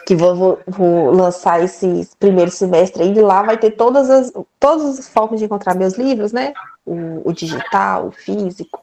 [0.07, 5.09] que vou, vou, lançar esse primeiro semestre e lá vai ter todas as, todas as
[5.09, 6.53] formas de encontrar meus livros, né?
[6.85, 8.81] O, o digital, o físico,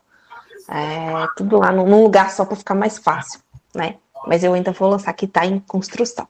[0.69, 3.39] é, tudo lá num, num lugar só para ficar mais fácil,
[3.73, 3.95] né?
[4.27, 6.27] Mas eu ainda vou lançar que está em construção.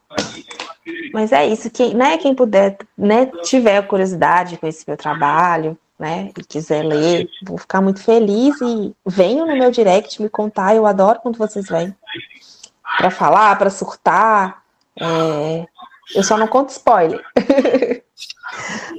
[1.13, 6.29] Mas é isso, quem, né, quem puder, né, tiver curiosidade com esse meu trabalho, né,
[6.37, 10.85] e quiser ler, vou ficar muito feliz e venham no meu direct me contar, eu
[10.85, 11.95] adoro quando vocês vêm
[12.97, 14.63] para falar, para surtar,
[14.99, 15.65] é,
[16.15, 17.21] eu só não conto spoiler.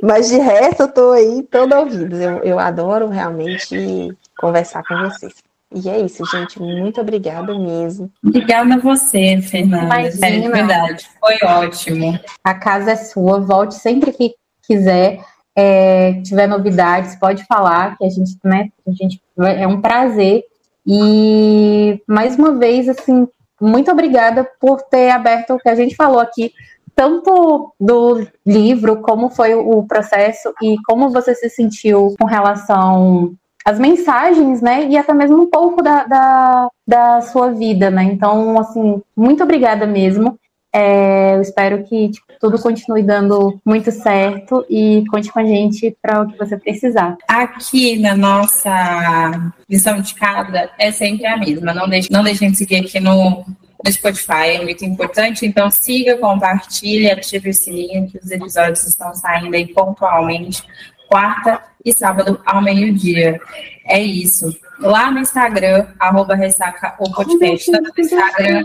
[0.03, 2.17] Mas de resto, eu tô aí todo ouvido.
[2.17, 5.35] Eu, eu adoro realmente conversar com vocês.
[5.75, 6.61] E é isso, gente.
[6.61, 8.11] Muito obrigada mesmo.
[8.25, 9.85] Obrigada a você, Fernanda.
[10.01, 10.27] Imagina.
[10.27, 11.09] É verdade.
[11.21, 12.19] Foi ótimo.
[12.45, 13.41] A casa é sua.
[13.41, 14.35] Volte sempre que
[14.67, 15.21] quiser.
[15.59, 20.45] É, tiver novidades, pode falar que a gente, né, a gente é um prazer.
[20.87, 23.27] E mais uma vez, assim,
[23.61, 26.53] muito obrigada por ter aberto o que a gente falou aqui,
[26.95, 33.35] tanto do livro, como foi o processo e como você se sentiu com relação
[33.65, 34.87] às mensagens, né?
[34.87, 38.05] E até mesmo um pouco da, da, da sua vida, né?
[38.05, 40.39] Então, assim, muito obrigada mesmo.
[40.79, 45.97] É, eu espero que tipo, tudo continue dando muito certo e conte com a gente
[46.03, 47.17] para o que você precisar.
[47.27, 51.73] Aqui na nossa missão de casa é sempre a mesma.
[51.73, 53.43] Não deixe, não deixem de seguir aqui no,
[53.83, 55.47] no Spotify, é muito importante.
[55.47, 60.63] Então siga, compartilhe, ative o sininho que os episódios estão saindo aí pontualmente,
[61.09, 63.41] quarta e sábado ao meio-dia.
[63.87, 64.55] É isso.
[64.79, 68.65] Lá no Instagram, arroba ressaca o podcast, tanto no Instagram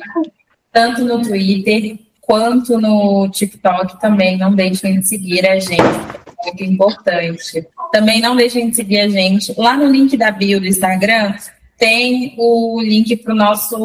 [0.72, 4.38] tanto no Twitter quanto no TikTok também.
[4.38, 7.67] Não deixem de seguir a gente, é muito importante.
[7.91, 11.36] Também não deixem de seguir a gente lá no link da bio do Instagram.
[11.78, 13.76] Tem o link para o nosso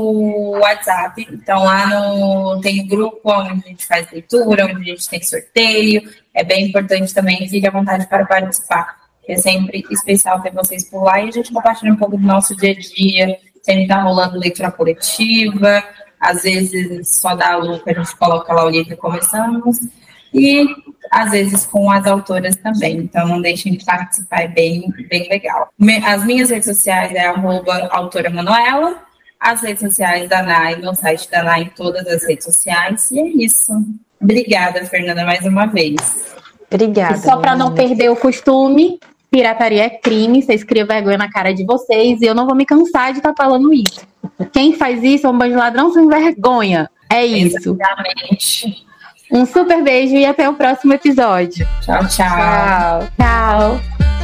[0.60, 1.26] WhatsApp.
[1.32, 5.22] Então, lá no, tem um grupo onde a gente faz leitura, onde a gente tem
[5.22, 6.02] sorteio.
[6.32, 9.06] É bem importante também, fique à vontade para participar.
[9.26, 12.54] É sempre especial ter vocês por lá e a gente compartilha um pouco do nosso
[12.54, 13.38] dia a dia.
[13.62, 15.82] Sempre está rolando leitura coletiva,
[16.26, 19.78] às vezes só dá a que a gente coloca lá o livro e começamos,
[20.34, 20.66] e
[21.10, 22.98] às vezes com as autoras também.
[22.98, 25.68] Então não deixem de participar, é bem, bem legal.
[26.04, 29.02] As minhas redes sociais é arroba autora Manuela,
[29.38, 33.20] as redes sociais da NAI, meu site da NAI em todas as redes sociais, e
[33.20, 33.72] é isso.
[34.20, 35.96] Obrigada, Fernanda, mais uma vez.
[36.70, 37.14] Obrigada.
[37.14, 38.98] E só para não perder o costume,
[39.30, 42.64] Pirataria é crime, vocês criam vergonha na cara de vocês e eu não vou me
[42.64, 44.00] cansar de estar tá falando isso.
[44.52, 46.90] Quem faz isso é um bando de ladrão sem vergonha.
[47.10, 47.70] É isso.
[47.70, 48.86] Exatamente.
[49.32, 51.66] Um super beijo e até o próximo episódio.
[51.82, 52.28] Tchau, tchau.
[52.36, 53.08] Tchau.
[53.18, 54.15] Tchau.